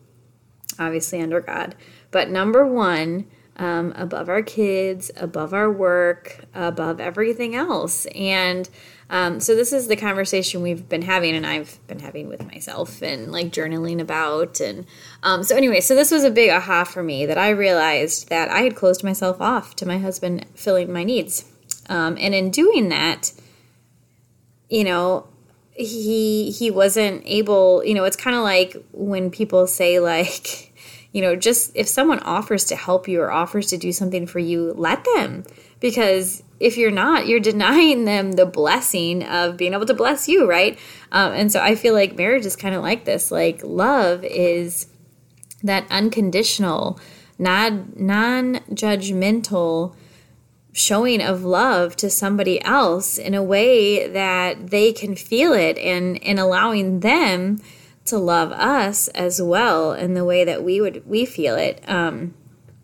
obviously 0.80 1.20
under 1.20 1.40
god 1.40 1.76
but 2.16 2.30
number 2.30 2.66
one, 2.66 3.26
um, 3.58 3.92
above 3.94 4.30
our 4.30 4.40
kids, 4.40 5.10
above 5.18 5.52
our 5.52 5.70
work, 5.70 6.46
above 6.54 6.98
everything 6.98 7.54
else. 7.54 8.06
And 8.14 8.70
um, 9.10 9.38
so 9.38 9.54
this 9.54 9.70
is 9.70 9.86
the 9.86 9.96
conversation 9.96 10.62
we've 10.62 10.88
been 10.88 11.02
having, 11.02 11.36
and 11.36 11.46
I've 11.46 11.78
been 11.86 11.98
having 11.98 12.26
with 12.26 12.42
myself 12.46 13.02
and 13.02 13.30
like 13.30 13.48
journaling 13.48 14.00
about. 14.00 14.60
And 14.62 14.86
um, 15.22 15.42
so, 15.42 15.54
anyway, 15.54 15.82
so 15.82 15.94
this 15.94 16.10
was 16.10 16.24
a 16.24 16.30
big 16.30 16.48
aha 16.48 16.84
for 16.84 17.02
me 17.02 17.26
that 17.26 17.36
I 17.36 17.50
realized 17.50 18.30
that 18.30 18.48
I 18.48 18.60
had 18.60 18.76
closed 18.76 19.04
myself 19.04 19.38
off 19.38 19.76
to 19.76 19.84
my 19.84 19.98
husband 19.98 20.46
filling 20.54 20.90
my 20.90 21.04
needs. 21.04 21.44
Um, 21.90 22.16
and 22.18 22.34
in 22.34 22.50
doing 22.50 22.88
that, 22.88 23.30
you 24.70 24.84
know, 24.84 25.28
he 25.72 26.50
he 26.50 26.70
wasn't 26.70 27.24
able. 27.26 27.84
You 27.84 27.92
know, 27.92 28.04
it's 28.04 28.16
kind 28.16 28.34
of 28.34 28.42
like 28.42 28.74
when 28.92 29.30
people 29.30 29.66
say 29.66 30.00
like 30.00 30.65
you 31.16 31.22
know, 31.22 31.34
just 31.34 31.72
if 31.74 31.88
someone 31.88 32.18
offers 32.18 32.66
to 32.66 32.76
help 32.76 33.08
you 33.08 33.22
or 33.22 33.32
offers 33.32 33.68
to 33.68 33.78
do 33.78 33.90
something 33.90 34.26
for 34.26 34.38
you, 34.38 34.74
let 34.76 35.02
them. 35.14 35.44
Because 35.80 36.42
if 36.60 36.76
you're 36.76 36.90
not, 36.90 37.26
you're 37.26 37.40
denying 37.52 38.04
them 38.04 38.32
the 38.32 38.44
blessing 38.44 39.22
of 39.24 39.56
being 39.56 39.72
able 39.72 39.86
to 39.86 39.94
bless 39.94 40.28
you, 40.28 40.46
right? 40.46 40.78
Um, 41.12 41.32
and 41.32 41.50
so 41.50 41.62
I 41.62 41.74
feel 41.74 41.94
like 41.94 42.18
marriage 42.18 42.44
is 42.44 42.54
kind 42.54 42.74
of 42.74 42.82
like 42.82 43.06
this. 43.06 43.30
Like 43.30 43.62
love 43.64 44.24
is 44.24 44.88
that 45.62 45.86
unconditional, 45.90 47.00
non 47.38 47.94
non 47.96 48.56
judgmental 48.72 49.96
showing 50.74 51.22
of 51.22 51.44
love 51.44 51.96
to 51.96 52.10
somebody 52.10 52.62
else 52.62 53.16
in 53.16 53.32
a 53.32 53.42
way 53.42 54.06
that 54.06 54.68
they 54.68 54.92
can 54.92 55.16
feel 55.16 55.54
it 55.54 55.78
and 55.78 56.22
and 56.22 56.38
allowing 56.38 57.00
them 57.00 57.58
to 58.06 58.18
love 58.18 58.52
us 58.52 59.08
as 59.08 59.40
well 59.40 59.92
in 59.92 60.14
the 60.14 60.24
way 60.24 60.44
that 60.44 60.62
we 60.62 60.80
would 60.80 61.06
we 61.06 61.24
feel 61.24 61.56
it. 61.56 61.82
Um, 61.88 62.34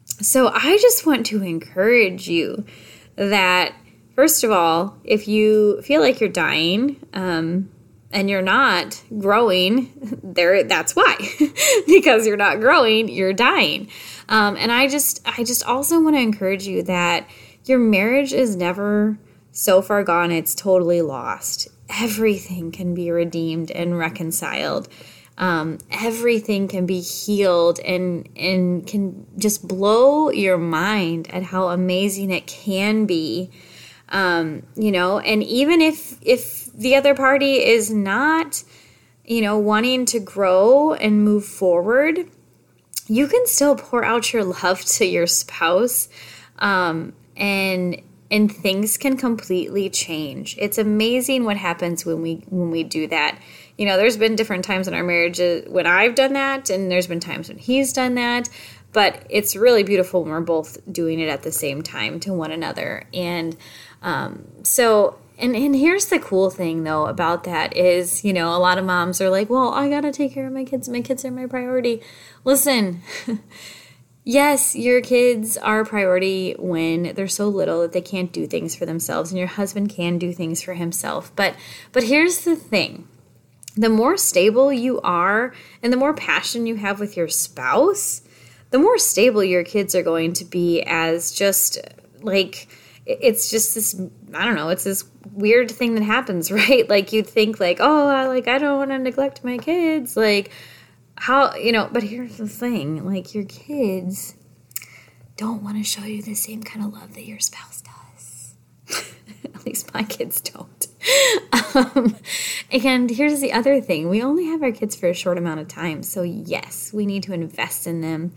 so 0.04 0.48
I 0.48 0.78
just 0.80 1.06
want 1.06 1.26
to 1.26 1.42
encourage 1.42 2.28
you 2.28 2.64
that 3.16 3.74
first 4.14 4.44
of 4.44 4.50
all, 4.50 4.96
if 5.04 5.28
you 5.28 5.80
feel 5.82 6.00
like 6.00 6.20
you're 6.20 6.28
dying 6.28 7.04
um, 7.12 7.70
and 8.10 8.28
you're 8.28 8.42
not 8.42 9.02
growing, 9.18 9.90
there 10.22 10.64
that's 10.64 10.94
why 10.94 11.16
because 11.86 12.26
you're 12.26 12.36
not 12.36 12.60
growing, 12.60 13.08
you're 13.08 13.32
dying. 13.32 13.88
Um, 14.28 14.56
and 14.56 14.70
I 14.70 14.88
just 14.88 15.20
I 15.24 15.44
just 15.44 15.64
also 15.64 16.00
want 16.00 16.16
to 16.16 16.20
encourage 16.20 16.66
you 16.66 16.82
that 16.84 17.28
your 17.64 17.78
marriage 17.78 18.32
is 18.32 18.56
never 18.56 19.18
so 19.52 19.82
far 19.82 20.02
gone, 20.02 20.32
it's 20.32 20.54
totally 20.54 21.02
lost. 21.02 21.68
Everything 22.00 22.72
can 22.72 22.94
be 22.94 23.10
redeemed 23.10 23.70
and 23.70 23.98
reconciled. 23.98 24.88
Um, 25.38 25.78
everything 25.90 26.68
can 26.68 26.86
be 26.86 27.00
healed 27.00 27.80
and 27.80 28.28
and 28.36 28.86
can 28.86 29.26
just 29.38 29.66
blow 29.66 30.30
your 30.30 30.58
mind 30.58 31.32
at 31.32 31.42
how 31.42 31.68
amazing 31.68 32.30
it 32.30 32.46
can 32.46 33.06
be. 33.06 33.50
Um, 34.10 34.64
you 34.76 34.92
know, 34.92 35.18
and 35.20 35.42
even 35.42 35.80
if 35.80 36.18
if 36.22 36.70
the 36.72 36.96
other 36.96 37.14
party 37.14 37.64
is 37.64 37.90
not, 37.90 38.62
you 39.24 39.40
know, 39.40 39.58
wanting 39.58 40.04
to 40.06 40.20
grow 40.20 40.92
and 40.92 41.24
move 41.24 41.46
forward, 41.46 42.28
you 43.08 43.26
can 43.26 43.46
still 43.46 43.74
pour 43.74 44.04
out 44.04 44.32
your 44.32 44.44
love 44.44 44.84
to 44.84 45.06
your 45.06 45.26
spouse 45.26 46.08
um, 46.58 47.14
and 47.36 48.00
and 48.32 48.50
things 48.50 48.96
can 48.96 49.16
completely 49.16 49.88
change. 49.88 50.56
It's 50.58 50.78
amazing 50.78 51.44
what 51.44 51.56
happens 51.56 52.04
when 52.04 52.20
we 52.20 52.42
when 52.48 52.72
we 52.72 52.82
do 52.82 53.06
that. 53.06 53.38
You 53.78 53.86
know 53.86 53.96
there's 53.96 54.16
been 54.16 54.34
different 54.34 54.64
times 54.64 54.88
in 54.88 54.94
our 54.94 55.02
marriage 55.02 55.40
uh, 55.40 55.62
when 55.68 55.86
i've 55.86 56.14
done 56.14 56.34
that 56.34 56.68
and 56.68 56.90
there's 56.90 57.06
been 57.06 57.20
times 57.20 57.48
when 57.48 57.56
he's 57.56 57.92
done 57.92 58.14
that 58.14 58.48
but 58.92 59.26
it's 59.30 59.56
really 59.56 59.82
beautiful 59.82 60.22
when 60.22 60.30
we're 60.30 60.40
both 60.40 60.78
doing 60.90 61.18
it 61.18 61.28
at 61.28 61.42
the 61.42 61.52
same 61.52 61.82
time 61.82 62.20
to 62.20 62.32
one 62.32 62.52
another. 62.52 63.04
And 63.12 63.56
um, 64.02 64.44
so 64.62 65.18
and 65.38 65.56
and 65.56 65.74
here's 65.74 66.06
the 66.06 66.18
cool 66.18 66.50
thing 66.50 66.84
though 66.84 67.06
about 67.06 67.44
that 67.44 67.74
is 67.76 68.24
you 68.24 68.32
know 68.32 68.54
a 68.54 68.58
lot 68.58 68.76
of 68.78 68.84
moms 68.84 69.18
are 69.20 69.30
like 69.30 69.48
well 69.48 69.72
i 69.72 69.88
gotta 69.88 70.12
take 70.12 70.34
care 70.34 70.46
of 70.46 70.52
my 70.52 70.64
kids. 70.64 70.88
My 70.88 71.00
kids 71.00 71.24
are 71.24 71.30
my 71.30 71.46
priority. 71.46 72.02
Listen 72.44 73.02
yes 74.24 74.74
your 74.74 75.00
kids 75.00 75.56
are 75.56 75.80
a 75.80 75.86
priority 75.86 76.54
when 76.58 77.14
they're 77.14 77.28
so 77.28 77.48
little 77.48 77.80
that 77.80 77.92
they 77.92 78.00
can't 78.00 78.32
do 78.32 78.46
things 78.46 78.74
for 78.74 78.86
themselves 78.86 79.30
and 79.30 79.38
your 79.38 79.48
husband 79.48 79.90
can 79.90 80.18
do 80.18 80.32
things 80.32 80.62
for 80.62 80.74
himself. 80.74 81.34
But 81.36 81.56
but 81.92 82.04
here's 82.04 82.44
the 82.44 82.56
thing. 82.56 83.08
The 83.76 83.88
more 83.88 84.16
stable 84.16 84.72
you 84.72 85.00
are 85.00 85.54
and 85.82 85.92
the 85.92 85.96
more 85.96 86.12
passion 86.12 86.66
you 86.66 86.76
have 86.76 87.00
with 87.00 87.16
your 87.16 87.28
spouse 87.28 88.22
the 88.72 88.78
more 88.78 88.98
stable 88.98 89.44
your 89.44 89.62
kids 89.62 89.94
are 89.94 90.02
going 90.02 90.32
to 90.32 90.44
be 90.44 90.82
as 90.82 91.30
just 91.30 91.78
like 92.22 92.66
it's 93.06 93.50
just 93.50 93.74
this 93.74 94.00
i 94.34 94.44
don't 94.44 94.56
know 94.56 94.70
it's 94.70 94.84
this 94.84 95.04
weird 95.32 95.70
thing 95.70 95.94
that 95.94 96.02
happens 96.02 96.50
right? 96.52 96.88
Like 96.88 97.12
you'd 97.12 97.26
think 97.26 97.60
like 97.60 97.78
oh 97.80 98.08
I, 98.08 98.26
like 98.26 98.48
i 98.48 98.58
don't 98.58 98.78
want 98.78 98.90
to 98.90 98.98
neglect 98.98 99.44
my 99.44 99.58
kids 99.58 100.16
like 100.16 100.50
how 101.22 101.54
you 101.54 101.72
know 101.72 101.88
but 101.92 102.02
here's 102.02 102.36
the 102.36 102.48
thing 102.48 103.06
like 103.06 103.34
your 103.34 103.44
kids 103.44 104.34
don't 105.36 105.62
want 105.62 105.76
to 105.76 105.84
show 105.84 106.04
you 106.04 106.22
the 106.22 106.34
same 106.34 106.62
kind 106.62 106.84
of 106.84 106.92
love 106.92 107.14
that 107.14 107.24
your 107.24 107.38
spouse 107.38 107.82
does. 107.82 108.54
At 109.44 109.64
least 109.66 109.92
my 109.94 110.02
kids 110.02 110.40
don't. 110.40 110.86
Um, 111.74 112.16
and 112.70 113.08
here's 113.08 113.40
the 113.40 113.52
other 113.52 113.80
thing 113.80 114.08
we 114.08 114.22
only 114.22 114.46
have 114.46 114.62
our 114.62 114.72
kids 114.72 114.94
for 114.94 115.08
a 115.08 115.14
short 115.14 115.38
amount 115.38 115.58
of 115.58 115.68
time 115.68 116.02
so 116.02 116.22
yes 116.22 116.92
we 116.92 117.06
need 117.06 117.22
to 117.22 117.32
invest 117.32 117.86
in 117.86 118.02
them 118.02 118.34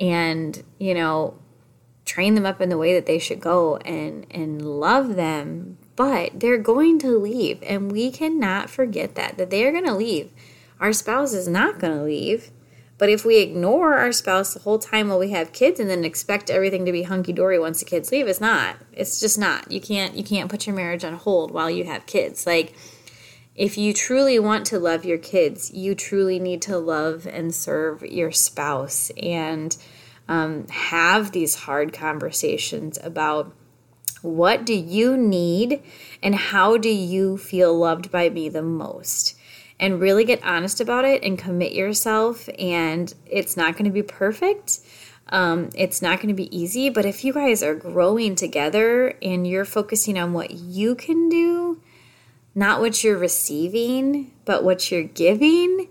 and 0.00 0.64
you 0.78 0.94
know 0.94 1.38
train 2.04 2.34
them 2.34 2.46
up 2.46 2.60
in 2.60 2.70
the 2.70 2.78
way 2.78 2.94
that 2.94 3.06
they 3.06 3.18
should 3.18 3.38
go 3.38 3.76
and 3.78 4.26
and 4.30 4.64
love 4.64 5.14
them 5.14 5.76
but 5.94 6.40
they're 6.40 6.58
going 6.58 6.98
to 7.00 7.18
leave 7.18 7.62
and 7.62 7.92
we 7.92 8.10
cannot 8.10 8.70
forget 8.70 9.14
that 9.14 9.36
that 9.36 9.50
they 9.50 9.64
are 9.66 9.72
going 9.72 9.84
to 9.84 9.94
leave 9.94 10.32
our 10.84 10.92
spouse 10.92 11.32
is 11.32 11.48
not 11.48 11.78
going 11.78 11.96
to 11.96 12.04
leave. 12.04 12.50
But 12.98 13.08
if 13.08 13.24
we 13.24 13.38
ignore 13.38 13.94
our 13.94 14.12
spouse 14.12 14.52
the 14.52 14.60
whole 14.60 14.78
time 14.78 15.08
while 15.08 15.18
we 15.18 15.30
have 15.30 15.50
kids 15.50 15.80
and 15.80 15.88
then 15.88 16.04
expect 16.04 16.50
everything 16.50 16.84
to 16.84 16.92
be 16.92 17.04
hunky-dory 17.04 17.58
once 17.58 17.78
the 17.78 17.86
kids 17.86 18.12
leave 18.12 18.28
it's 18.28 18.38
not. 18.40 18.76
It's 18.92 19.18
just 19.18 19.38
not. 19.38 19.72
You 19.72 19.80
can't 19.80 20.14
you 20.14 20.22
can't 20.22 20.50
put 20.50 20.66
your 20.66 20.76
marriage 20.76 21.02
on 21.02 21.14
hold 21.14 21.52
while 21.52 21.70
you 21.70 21.84
have 21.84 22.04
kids. 22.04 22.46
Like 22.46 22.74
if 23.56 23.78
you 23.78 23.94
truly 23.94 24.38
want 24.38 24.66
to 24.66 24.78
love 24.78 25.06
your 25.06 25.16
kids 25.16 25.72
you 25.72 25.94
truly 25.94 26.38
need 26.38 26.60
to 26.62 26.76
love 26.76 27.26
and 27.26 27.54
serve 27.54 28.02
your 28.02 28.30
spouse 28.30 29.10
and 29.16 29.78
um, 30.28 30.66
have 30.68 31.32
these 31.32 31.54
hard 31.54 31.94
conversations 31.94 32.98
about 33.02 33.54
what 34.20 34.66
do 34.66 34.74
you 34.74 35.16
need 35.16 35.82
and 36.22 36.34
how 36.34 36.76
do 36.76 36.90
you 36.90 37.38
feel 37.38 37.74
loved 37.74 38.10
by 38.10 38.28
me 38.28 38.50
the 38.50 38.62
most 38.62 39.34
and 39.84 40.00
really 40.00 40.24
get 40.24 40.42
honest 40.42 40.80
about 40.80 41.04
it 41.04 41.22
and 41.22 41.38
commit 41.38 41.72
yourself 41.72 42.48
and 42.58 43.12
it's 43.26 43.54
not 43.54 43.74
going 43.74 43.84
to 43.84 43.90
be 43.90 44.02
perfect. 44.02 44.80
Um, 45.28 45.68
it's 45.74 46.00
not 46.00 46.20
going 46.20 46.28
to 46.28 46.34
be 46.34 46.54
easy 46.56 46.88
but 46.88 47.04
if 47.04 47.22
you 47.22 47.34
guys 47.34 47.62
are 47.62 47.74
growing 47.74 48.34
together 48.34 49.14
and 49.20 49.46
you're 49.46 49.66
focusing 49.66 50.18
on 50.18 50.32
what 50.32 50.52
you 50.52 50.94
can 50.94 51.28
do 51.28 51.80
not 52.54 52.80
what 52.80 53.02
you're 53.02 53.18
receiving 53.18 54.32
but 54.44 54.64
what 54.64 54.90
you're 54.90 55.02
giving 55.02 55.88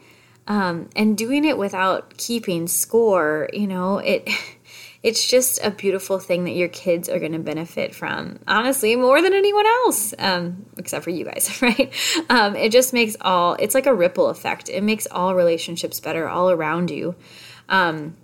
um, 0.48 0.90
and 0.96 1.18
doing 1.18 1.46
it 1.46 1.58
without 1.58 2.16
keeping 2.18 2.68
score 2.68 3.50
you 3.54 3.66
know 3.66 3.98
it 3.98 4.30
it's 5.04 5.30
just 5.30 5.64
a 5.64 5.70
beautiful 5.70 6.18
thing 6.18 6.46
that 6.46 6.56
your 6.56 6.70
kids 6.70 7.10
are 7.10 7.20
going 7.20 7.34
to 7.34 7.40
benefit 7.40 7.94
from 7.94 8.40
honestly 8.48 8.96
more 8.96 9.22
than 9.22 9.34
anyone 9.34 9.66
else 9.66 10.14
um, 10.18 10.66
except 10.78 11.04
for 11.04 11.10
you 11.10 11.26
guys 11.26 11.60
right? 11.62 11.94
Um, 12.30 12.56
it 12.56 12.72
just 12.72 12.94
makes 12.94 13.16
all 13.22 13.56
it's 13.60 13.76
like 13.76 13.86
a 13.86 13.94
ripple 13.94 14.30
effect. 14.30 14.70
It 14.70 14.82
makes 14.82 15.06
all 15.12 15.36
relationships 15.36 16.00
better 16.00 16.28
all 16.28 16.50
around 16.50 16.90
you. 16.90 17.16
Um, 17.70 18.16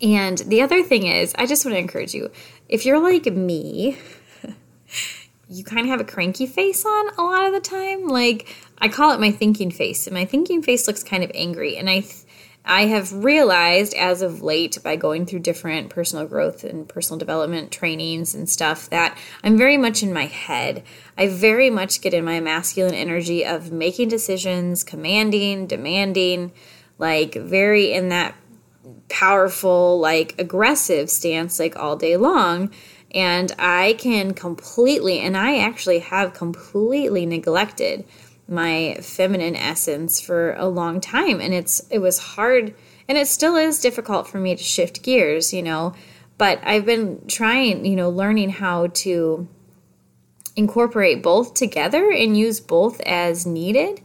and 0.00 0.38
the 0.38 0.60
other 0.60 0.82
thing 0.82 1.06
is 1.06 1.34
i 1.38 1.46
just 1.46 1.64
want 1.64 1.74
to 1.74 1.78
encourage 1.78 2.12
you 2.12 2.30
if 2.68 2.84
you're 2.84 3.00
like 3.00 3.24
me 3.24 3.96
you 5.48 5.64
kind 5.64 5.82
of 5.82 5.86
have 5.86 6.00
a 6.00 6.04
cranky 6.04 6.46
face 6.46 6.84
on 6.84 7.14
a 7.18 7.22
lot 7.22 7.44
of 7.44 7.52
the 7.52 7.60
time. 7.60 8.08
Like 8.08 8.54
I 8.78 8.88
call 8.88 9.12
it 9.12 9.20
my 9.20 9.30
thinking 9.30 9.70
face, 9.70 10.06
and 10.06 10.14
my 10.14 10.24
thinking 10.24 10.62
face 10.62 10.86
looks 10.86 11.02
kind 11.02 11.22
of 11.22 11.30
angry. 11.34 11.76
And 11.76 11.88
I, 11.88 12.04
I 12.68 12.86
have 12.86 13.24
realized 13.24 13.94
as 13.94 14.22
of 14.22 14.42
late 14.42 14.78
by 14.82 14.96
going 14.96 15.24
through 15.24 15.38
different 15.38 15.88
personal 15.88 16.26
growth 16.26 16.64
and 16.64 16.88
personal 16.88 17.16
development 17.16 17.70
trainings 17.70 18.34
and 18.34 18.48
stuff 18.48 18.90
that 18.90 19.16
I'm 19.44 19.56
very 19.56 19.76
much 19.76 20.02
in 20.02 20.12
my 20.12 20.26
head. 20.26 20.82
I 21.16 21.28
very 21.28 21.70
much 21.70 22.00
get 22.00 22.12
in 22.12 22.24
my 22.24 22.40
masculine 22.40 22.94
energy 22.94 23.46
of 23.46 23.70
making 23.70 24.08
decisions, 24.08 24.82
commanding, 24.82 25.68
demanding, 25.68 26.50
like 26.98 27.34
very 27.34 27.92
in 27.92 28.08
that 28.08 28.34
powerful, 29.08 30.00
like 30.00 30.34
aggressive 30.36 31.08
stance, 31.08 31.60
like 31.60 31.76
all 31.76 31.94
day 31.94 32.16
long. 32.16 32.72
And 33.14 33.52
I 33.60 33.94
can 33.98 34.34
completely, 34.34 35.20
and 35.20 35.36
I 35.36 35.58
actually 35.58 36.00
have 36.00 36.34
completely 36.34 37.26
neglected 37.26 38.04
my 38.48 38.98
feminine 39.02 39.56
essence 39.56 40.20
for 40.20 40.54
a 40.54 40.66
long 40.66 41.00
time. 41.00 41.40
And 41.40 41.52
it's 41.52 41.80
it 41.90 41.98
was 41.98 42.18
hard 42.18 42.74
and 43.08 43.18
it 43.18 43.28
still 43.28 43.56
is 43.56 43.80
difficult 43.80 44.26
for 44.26 44.38
me 44.38 44.54
to 44.54 44.62
shift 44.62 45.02
gears 45.02 45.52
you 45.52 45.62
know 45.62 45.94
but 46.38 46.60
i've 46.64 46.84
been 46.84 47.20
trying 47.28 47.84
you 47.84 47.96
know 47.96 48.10
learning 48.10 48.50
how 48.50 48.86
to 48.88 49.48
incorporate 50.54 51.22
both 51.22 51.54
together 51.54 52.10
and 52.10 52.34
use 52.34 52.60
both 52.60 52.98
as 53.02 53.46
needed. 53.46 54.00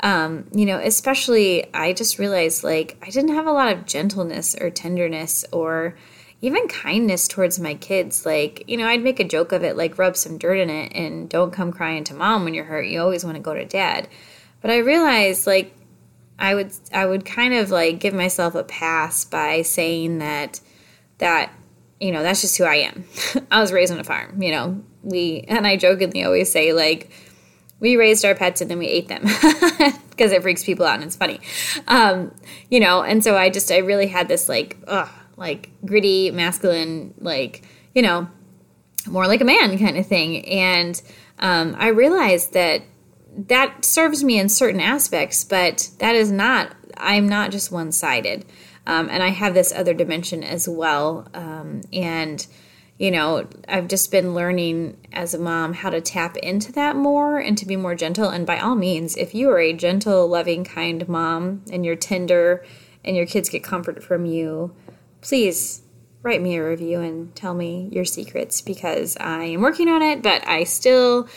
Um, 0.00 0.48
you 0.52 0.66
know 0.66 0.78
especially 0.78 1.72
i 1.72 1.94
just 1.94 2.18
realized 2.18 2.62
like 2.62 2.98
i 3.00 3.08
didn't 3.08 3.34
have 3.34 3.46
a 3.46 3.52
lot 3.52 3.72
of 3.72 3.86
gentleness 3.86 4.54
or 4.60 4.68
tenderness 4.68 5.46
or 5.50 5.96
even 6.44 6.68
kindness 6.68 7.26
towards 7.26 7.58
my 7.58 7.74
kids. 7.74 8.26
Like, 8.26 8.64
you 8.68 8.76
know, 8.76 8.86
I'd 8.86 9.02
make 9.02 9.18
a 9.18 9.24
joke 9.24 9.52
of 9.52 9.64
it, 9.64 9.78
like 9.78 9.98
rub 9.98 10.14
some 10.14 10.36
dirt 10.36 10.58
in 10.58 10.68
it 10.68 10.92
and 10.94 11.26
don't 11.26 11.52
come 11.52 11.72
crying 11.72 12.04
to 12.04 12.14
mom 12.14 12.44
when 12.44 12.52
you're 12.52 12.66
hurt. 12.66 12.86
You 12.86 13.00
always 13.00 13.24
want 13.24 13.36
to 13.36 13.42
go 13.42 13.54
to 13.54 13.64
dad. 13.64 14.08
But 14.60 14.70
I 14.70 14.78
realized 14.78 15.46
like 15.46 15.74
I 16.38 16.54
would 16.54 16.72
I 16.92 17.06
would 17.06 17.24
kind 17.24 17.54
of 17.54 17.70
like 17.70 17.98
give 17.98 18.12
myself 18.12 18.54
a 18.54 18.62
pass 18.62 19.24
by 19.24 19.62
saying 19.62 20.18
that 20.18 20.60
that 21.18 21.50
you 21.98 22.12
know, 22.12 22.22
that's 22.22 22.42
just 22.42 22.58
who 22.58 22.64
I 22.64 22.76
am. 22.76 23.04
I 23.50 23.60
was 23.62 23.72
raised 23.72 23.92
on 23.92 23.98
a 23.98 24.04
farm, 24.04 24.42
you 24.42 24.50
know. 24.50 24.82
We 25.02 25.46
and 25.48 25.66
I 25.66 25.78
jokingly 25.78 26.24
always 26.24 26.52
say 26.52 26.74
like 26.74 27.10
we 27.80 27.96
raised 27.96 28.22
our 28.22 28.34
pets 28.34 28.60
and 28.60 28.70
then 28.70 28.78
we 28.78 28.86
ate 28.86 29.08
them 29.08 29.22
because 30.10 30.30
it 30.30 30.42
freaks 30.42 30.62
people 30.62 30.84
out 30.84 30.96
and 30.96 31.04
it's 31.04 31.16
funny. 31.16 31.40
Um, 31.88 32.34
you 32.68 32.80
know, 32.80 33.02
and 33.02 33.24
so 33.24 33.34
I 33.34 33.48
just 33.48 33.72
I 33.72 33.78
really 33.78 34.08
had 34.08 34.28
this 34.28 34.46
like 34.46 34.76
ugh 34.86 35.08
like 35.36 35.70
gritty, 35.84 36.30
masculine, 36.30 37.14
like, 37.18 37.62
you 37.94 38.02
know, 38.02 38.28
more 39.06 39.26
like 39.26 39.40
a 39.40 39.44
man 39.44 39.78
kind 39.78 39.96
of 39.96 40.06
thing. 40.06 40.44
And 40.46 41.00
um, 41.38 41.74
I 41.78 41.88
realized 41.88 42.52
that 42.54 42.82
that 43.36 43.84
serves 43.84 44.22
me 44.22 44.38
in 44.38 44.48
certain 44.48 44.80
aspects, 44.80 45.44
but 45.44 45.90
that 45.98 46.14
is 46.14 46.30
not, 46.30 46.74
I'm 46.96 47.28
not 47.28 47.50
just 47.50 47.72
one 47.72 47.92
sided. 47.92 48.44
Um, 48.86 49.08
and 49.10 49.22
I 49.22 49.28
have 49.28 49.54
this 49.54 49.72
other 49.72 49.94
dimension 49.94 50.44
as 50.44 50.68
well. 50.68 51.26
Um, 51.34 51.80
and, 51.92 52.46
you 52.98 53.10
know, 53.10 53.48
I've 53.66 53.88
just 53.88 54.12
been 54.12 54.34
learning 54.34 54.98
as 55.12 55.34
a 55.34 55.38
mom 55.38 55.72
how 55.72 55.90
to 55.90 56.00
tap 56.00 56.36
into 56.36 56.70
that 56.72 56.94
more 56.94 57.38
and 57.38 57.58
to 57.58 57.66
be 57.66 57.76
more 57.76 57.94
gentle. 57.94 58.28
And 58.28 58.46
by 58.46 58.60
all 58.60 58.76
means, 58.76 59.16
if 59.16 59.34
you 59.34 59.50
are 59.50 59.58
a 59.58 59.72
gentle, 59.72 60.28
loving, 60.28 60.64
kind 60.64 61.08
mom 61.08 61.62
and 61.72 61.84
you're 61.84 61.96
tender 61.96 62.64
and 63.04 63.16
your 63.16 63.26
kids 63.26 63.48
get 63.48 63.64
comfort 63.64 64.04
from 64.04 64.26
you, 64.26 64.74
please 65.24 65.82
write 66.22 66.40
me 66.40 66.56
a 66.56 66.64
review 66.64 67.00
and 67.00 67.34
tell 67.34 67.54
me 67.54 67.88
your 67.90 68.04
secrets 68.04 68.60
because 68.60 69.16
I 69.18 69.44
am 69.44 69.62
working 69.62 69.88
on 69.88 70.02
it, 70.02 70.22
but 70.22 70.46
I 70.46 70.64
still 70.64 71.28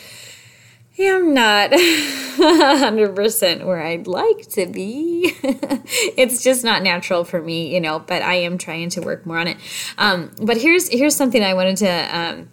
am 0.98 1.32
not 1.32 1.70
100% 1.72 3.64
where 3.64 3.82
I'd 3.82 4.06
like 4.06 4.48
to 4.50 4.66
be. 4.66 5.32
it's 5.42 6.42
just 6.42 6.64
not 6.64 6.82
natural 6.82 7.24
for 7.24 7.40
me, 7.40 7.74
you 7.74 7.80
know, 7.80 7.98
but 7.98 8.22
I 8.22 8.34
am 8.36 8.58
trying 8.58 8.90
to 8.90 9.00
work 9.00 9.24
more 9.24 9.38
on 9.38 9.48
it. 9.48 9.56
Um, 9.96 10.32
but 10.40 10.58
here's 10.58 10.88
here's 10.88 11.16
something 11.16 11.42
I 11.42 11.54
wanted 11.54 11.78
to 11.78 12.16
um, 12.18 12.50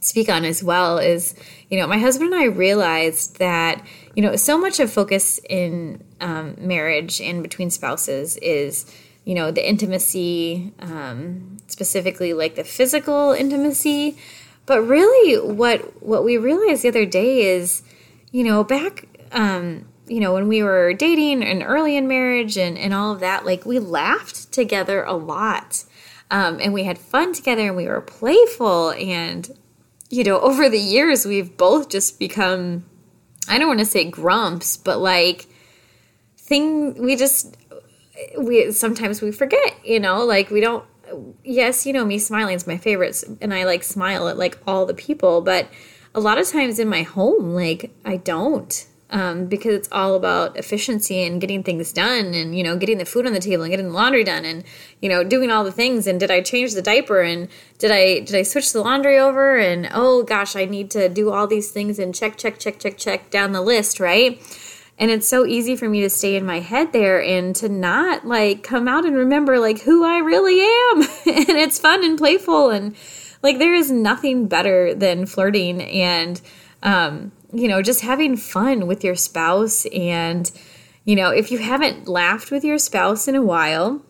speak 0.00 0.28
on 0.28 0.44
as 0.44 0.62
well 0.62 0.98
is, 0.98 1.34
you 1.68 1.78
know, 1.78 1.86
my 1.88 1.98
husband 1.98 2.32
and 2.32 2.40
I 2.40 2.46
realized 2.46 3.38
that, 3.38 3.84
you 4.14 4.22
know, 4.22 4.36
so 4.36 4.56
much 4.56 4.78
of 4.78 4.92
focus 4.92 5.40
in 5.50 6.04
um, 6.20 6.54
marriage 6.58 7.20
and 7.20 7.42
between 7.42 7.70
spouses 7.70 8.36
is, 8.38 8.86
you 9.26 9.34
know, 9.34 9.50
the 9.50 9.68
intimacy, 9.68 10.72
um, 10.80 11.58
specifically 11.66 12.32
like 12.32 12.54
the 12.54 12.64
physical 12.64 13.32
intimacy. 13.32 14.16
But 14.64 14.80
really, 14.80 15.38
what 15.46 16.02
what 16.02 16.24
we 16.24 16.38
realized 16.38 16.82
the 16.82 16.88
other 16.88 17.04
day 17.04 17.42
is 17.42 17.82
you 18.36 18.44
know, 18.44 18.62
back, 18.62 19.06
um, 19.32 19.88
you 20.06 20.20
know, 20.20 20.34
when 20.34 20.46
we 20.46 20.62
were 20.62 20.92
dating 20.92 21.42
and 21.42 21.62
early 21.62 21.96
in 21.96 22.06
marriage 22.06 22.58
and, 22.58 22.76
and 22.76 22.92
all 22.92 23.12
of 23.12 23.20
that, 23.20 23.46
like 23.46 23.64
we 23.64 23.78
laughed 23.78 24.52
together 24.52 25.02
a 25.04 25.14
lot. 25.14 25.84
Um, 26.30 26.58
and 26.60 26.74
we 26.74 26.84
had 26.84 26.98
fun 26.98 27.32
together 27.32 27.62
and 27.62 27.76
we 27.76 27.86
were 27.86 28.02
playful. 28.02 28.90
And, 28.90 29.48
you 30.10 30.22
know, 30.22 30.38
over 30.40 30.68
the 30.68 30.78
years, 30.78 31.24
we've 31.24 31.56
both 31.56 31.88
just 31.88 32.18
become, 32.18 32.84
I 33.48 33.56
don't 33.56 33.68
want 33.68 33.80
to 33.80 33.86
say 33.86 34.04
grumps, 34.04 34.76
but 34.76 34.98
like, 34.98 35.46
thing, 36.36 37.00
we 37.02 37.16
just, 37.16 37.56
we 38.38 38.72
sometimes 38.72 39.22
we 39.22 39.32
forget, 39.32 39.74
you 39.84 40.00
know, 40.00 40.24
like 40.24 40.50
we 40.50 40.60
don't, 40.60 40.84
yes, 41.44 41.86
you 41.86 41.92
know, 41.92 42.04
me 42.04 42.18
smiling 42.18 42.54
is 42.54 42.66
my 42.66 42.78
favorite. 42.78 43.22
And 43.40 43.52
I 43.54 43.64
like 43.64 43.82
smile 43.82 44.28
at 44.28 44.36
like 44.36 44.58
all 44.66 44.86
the 44.86 44.94
people, 44.94 45.40
but, 45.40 45.68
a 46.16 46.20
lot 46.20 46.38
of 46.38 46.48
times 46.48 46.78
in 46.78 46.88
my 46.88 47.02
home, 47.02 47.50
like 47.54 47.92
I 48.04 48.16
don't. 48.16 48.86
Um, 49.08 49.46
because 49.46 49.72
it's 49.74 49.88
all 49.92 50.16
about 50.16 50.56
efficiency 50.56 51.22
and 51.22 51.40
getting 51.40 51.62
things 51.62 51.92
done 51.92 52.34
and 52.34 52.58
you 52.58 52.64
know 52.64 52.76
getting 52.76 52.98
the 52.98 53.04
food 53.04 53.24
on 53.24 53.32
the 53.32 53.38
table 53.38 53.62
and 53.62 53.70
getting 53.70 53.86
the 53.86 53.92
laundry 53.92 54.24
done 54.24 54.44
and 54.44 54.64
you 55.00 55.08
know 55.08 55.22
doing 55.22 55.48
all 55.48 55.62
the 55.62 55.70
things 55.70 56.08
and 56.08 56.18
did 56.18 56.28
i 56.28 56.40
change 56.40 56.74
the 56.74 56.82
diaper 56.82 57.20
and 57.20 57.46
did 57.78 57.92
i 57.92 58.18
did 58.18 58.34
i 58.34 58.42
switch 58.42 58.72
the 58.72 58.80
laundry 58.80 59.16
over 59.16 59.56
and 59.58 59.88
oh 59.94 60.24
gosh 60.24 60.56
i 60.56 60.64
need 60.64 60.90
to 60.90 61.08
do 61.08 61.30
all 61.30 61.46
these 61.46 61.70
things 61.70 62.00
and 62.00 62.16
check 62.16 62.36
check 62.36 62.58
check 62.58 62.80
check 62.80 62.98
check 62.98 63.30
down 63.30 63.52
the 63.52 63.60
list 63.60 64.00
right 64.00 64.42
and 64.98 65.10
it's 65.10 65.28
so 65.28 65.44
easy 65.44 65.76
for 65.76 65.88
me 65.88 66.00
to 66.00 66.10
stay 66.10 66.36
in 66.36 66.46
my 66.46 66.60
head 66.60 66.92
there 66.92 67.22
and 67.22 67.54
to 67.56 67.68
not 67.68 68.26
like 68.26 68.62
come 68.62 68.88
out 68.88 69.04
and 69.04 69.14
remember 69.14 69.58
like 69.58 69.80
who 69.80 70.04
i 70.04 70.18
really 70.18 70.60
am. 70.60 71.02
And 71.26 71.58
it's 71.58 71.78
fun 71.78 72.04
and 72.04 72.16
playful 72.16 72.70
and 72.70 72.96
like 73.42 73.58
there 73.58 73.74
is 73.74 73.90
nothing 73.90 74.48
better 74.48 74.94
than 74.94 75.26
flirting 75.26 75.82
and 75.82 76.40
um, 76.82 77.32
you 77.52 77.68
know, 77.68 77.82
just 77.82 78.02
having 78.02 78.36
fun 78.36 78.86
with 78.86 79.04
your 79.04 79.14
spouse. 79.14 79.86
And 79.86 80.50
you 81.04 81.16
know, 81.16 81.30
if 81.30 81.50
you 81.50 81.58
haven't 81.58 82.08
laughed 82.08 82.50
with 82.50 82.64
your 82.64 82.78
spouse 82.78 83.28
in 83.28 83.34
a 83.34 83.42
while, 83.42 84.02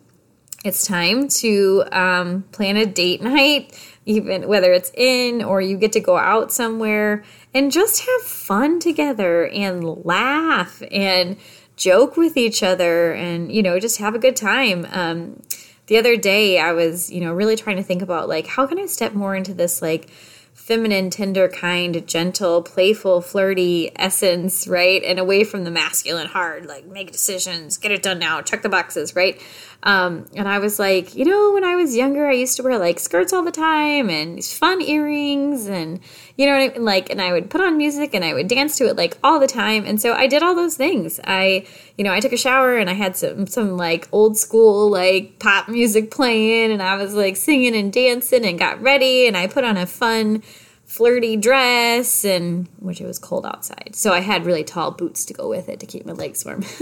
it's 0.65 0.85
time 0.85 1.27
to 1.27 1.83
um, 1.91 2.43
plan 2.51 2.77
a 2.77 2.85
date 2.85 3.21
night, 3.21 3.77
even 4.05 4.47
whether 4.47 4.73
it's 4.73 4.91
in 4.95 5.43
or 5.43 5.61
you 5.61 5.77
get 5.77 5.91
to 5.93 5.99
go 5.99 6.17
out 6.17 6.51
somewhere 6.51 7.23
and 7.53 7.71
just 7.71 8.05
have 8.05 8.21
fun 8.21 8.79
together 8.79 9.47
and 9.47 9.83
laugh 9.83 10.81
and 10.91 11.37
joke 11.75 12.17
with 12.17 12.37
each 12.37 12.63
other 12.63 13.13
and, 13.13 13.51
you 13.51 13.61
know, 13.61 13.79
just 13.79 13.99
have 13.99 14.15
a 14.15 14.19
good 14.19 14.35
time. 14.35 14.87
Um, 14.91 15.41
the 15.85 15.97
other 15.97 16.17
day 16.17 16.59
I 16.59 16.73
was, 16.73 17.11
you 17.11 17.21
know, 17.21 17.33
really 17.33 17.55
trying 17.55 17.77
to 17.77 17.83
think 17.83 18.01
about 18.01 18.27
like 18.27 18.47
how 18.47 18.65
can 18.67 18.79
I 18.79 18.87
step 18.87 19.13
more 19.13 19.35
into 19.35 19.53
this 19.53 19.81
like 19.81 20.09
feminine, 20.53 21.09
tender, 21.09 21.47
kind, 21.47 22.05
gentle, 22.07 22.61
playful, 22.61 23.21
flirty 23.21 23.89
essence, 23.95 24.67
right? 24.67 25.01
And 25.03 25.17
away 25.17 25.45
from 25.45 25.63
the 25.63 25.71
masculine, 25.71 26.27
hard, 26.27 26.65
like 26.65 26.85
make 26.85 27.11
decisions, 27.11 27.77
get 27.77 27.91
it 27.91 28.03
done 28.03 28.19
now, 28.19 28.41
check 28.41 28.63
the 28.63 28.69
boxes, 28.69 29.15
right? 29.15 29.41
Um, 29.83 30.25
and 30.35 30.47
I 30.47 30.59
was 30.59 30.79
like, 30.79 31.15
you 31.15 31.23
know, 31.23 31.53
when 31.53 31.63
I 31.63 31.75
was 31.75 31.95
younger, 31.95 32.27
I 32.27 32.33
used 32.33 32.57
to 32.57 32.63
wear 32.63 32.77
like 32.77 32.99
skirts 32.99 33.31
all 33.31 33.43
the 33.43 33.51
time 33.51 34.09
and 34.09 34.43
fun 34.43 34.81
earrings, 34.81 35.67
and 35.67 35.99
you 36.35 36.45
know 36.45 36.53
what 36.53 36.71
I 36.71 36.73
mean? 36.73 36.85
Like, 36.85 37.09
and 37.09 37.21
I 37.21 37.31
would 37.31 37.49
put 37.49 37.61
on 37.61 37.77
music 37.77 38.13
and 38.13 38.25
I 38.25 38.33
would 38.33 38.47
dance 38.47 38.77
to 38.79 38.87
it 38.87 38.95
like 38.95 39.17
all 39.23 39.39
the 39.39 39.47
time. 39.47 39.85
And 39.85 40.01
so 40.01 40.13
I 40.13 40.27
did 40.27 40.43
all 40.43 40.55
those 40.55 40.75
things. 40.75 41.19
I, 41.23 41.65
you 41.97 42.03
know, 42.03 42.11
I 42.11 42.19
took 42.19 42.33
a 42.33 42.37
shower 42.37 42.77
and 42.77 42.89
I 42.89 42.93
had 42.93 43.15
some 43.15 43.47
some 43.47 43.77
like 43.77 44.07
old 44.11 44.37
school 44.37 44.89
like 44.89 45.39
pop 45.39 45.69
music 45.69 46.11
playing, 46.11 46.71
and 46.71 46.81
I 46.81 46.95
was 46.97 47.13
like 47.13 47.37
singing 47.37 47.75
and 47.75 47.93
dancing 47.93 48.45
and 48.45 48.57
got 48.57 48.81
ready, 48.81 49.27
and 49.27 49.37
I 49.37 49.47
put 49.47 49.63
on 49.63 49.77
a 49.77 49.85
fun 49.85 50.43
flirty 50.87 51.35
dress 51.35 52.23
and 52.23 52.67
which 52.79 53.01
it 53.01 53.05
was 53.05 53.19
cold 53.19 53.45
outside. 53.45 53.91
So 53.93 54.13
i 54.13 54.21
had 54.21 54.45
really 54.45 54.63
tall 54.63 54.91
boots 54.91 55.25
to 55.25 55.33
go 55.33 55.47
with 55.49 55.69
it 55.69 55.79
to 55.81 55.85
keep 55.85 56.05
my 56.05 56.13
legs 56.13 56.43
warm. 56.43 56.63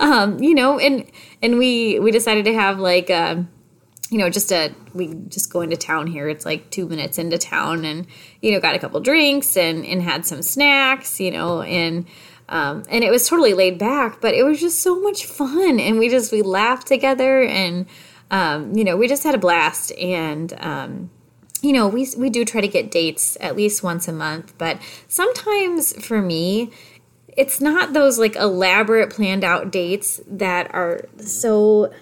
Um, 0.00 0.42
you 0.42 0.52
know 0.52 0.80
and 0.80 1.08
and 1.40 1.58
we 1.58 2.00
we 2.00 2.10
decided 2.10 2.44
to 2.46 2.54
have 2.54 2.80
like 2.80 3.08
a, 3.08 3.32
um, 3.32 3.48
you 4.10 4.18
know 4.18 4.28
just 4.28 4.50
a 4.50 4.74
we 4.94 5.14
just 5.28 5.52
go 5.52 5.60
into 5.60 5.76
town 5.76 6.08
here. 6.08 6.28
It's 6.28 6.44
like 6.44 6.70
two 6.70 6.88
minutes 6.88 7.18
into 7.18 7.38
town 7.38 7.84
and 7.84 8.08
you 8.42 8.50
know 8.50 8.58
got 8.58 8.74
a 8.74 8.80
couple 8.80 8.98
drinks 9.00 9.56
and 9.56 9.86
and 9.86 10.02
had 10.02 10.26
some 10.26 10.42
snacks 10.42 11.20
you 11.20 11.30
know 11.30 11.62
and 11.62 12.06
um, 12.48 12.82
and 12.88 13.04
it 13.04 13.10
was 13.10 13.28
totally 13.28 13.54
laid 13.54 13.78
back 13.78 14.20
but 14.20 14.34
it 14.34 14.42
was 14.42 14.60
just 14.60 14.82
so 14.82 15.00
much 15.00 15.24
fun 15.24 15.78
and 15.78 16.00
we 16.00 16.08
just 16.08 16.32
we 16.32 16.42
laughed 16.42 16.88
together 16.88 17.42
and 17.44 17.86
um, 18.32 18.76
you 18.76 18.82
know 18.82 18.96
we 18.96 19.06
just 19.06 19.22
had 19.22 19.36
a 19.36 19.38
blast 19.38 19.92
and 19.92 20.52
um, 20.58 21.10
you 21.62 21.72
know, 21.72 21.88
we 21.88 22.08
we 22.16 22.30
do 22.30 22.44
try 22.44 22.60
to 22.60 22.68
get 22.68 22.90
dates 22.90 23.36
at 23.40 23.56
least 23.56 23.82
once 23.82 24.06
a 24.08 24.12
month, 24.12 24.52
but 24.58 24.78
sometimes 25.08 25.92
for 26.04 26.20
me, 26.20 26.70
it's 27.36 27.60
not 27.60 27.92
those 27.92 28.18
like 28.18 28.36
elaborate 28.36 29.10
planned 29.10 29.44
out 29.44 29.70
dates 29.70 30.20
that 30.26 30.72
are 30.74 31.06
so 31.18 31.92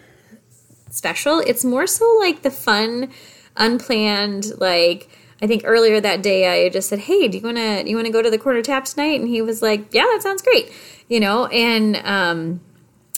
special. 0.91 1.39
It's 1.41 1.65
more 1.65 1.87
so 1.87 2.17
like 2.21 2.43
the 2.43 2.51
fun, 2.51 3.11
unplanned 3.57 4.59
like 4.61 5.09
I 5.41 5.47
think 5.49 5.63
earlier 5.65 6.01
that 6.01 6.23
day 6.23 6.65
I 6.65 6.69
just 6.69 6.89
said, 6.89 7.01
"Hey, 7.01 7.27
do 7.29 7.39
you 7.39 7.45
want 7.45 7.57
to 7.57 7.89
you 7.89 7.97
want 7.97 8.07
to 8.07 8.13
go 8.13 8.23
to 8.23 8.31
the 8.31 8.39
corner 8.39 8.63
tap 8.63 8.85
tonight?" 8.85 9.21
And 9.21 9.29
he 9.29 9.43
was 9.43 9.61
like, 9.61 9.93
"Yeah, 9.93 10.05
that 10.05 10.23
sounds 10.23 10.43
great." 10.43 10.73
You 11.09 11.21
know, 11.21 11.47
and 11.47 11.97
um 12.05 12.61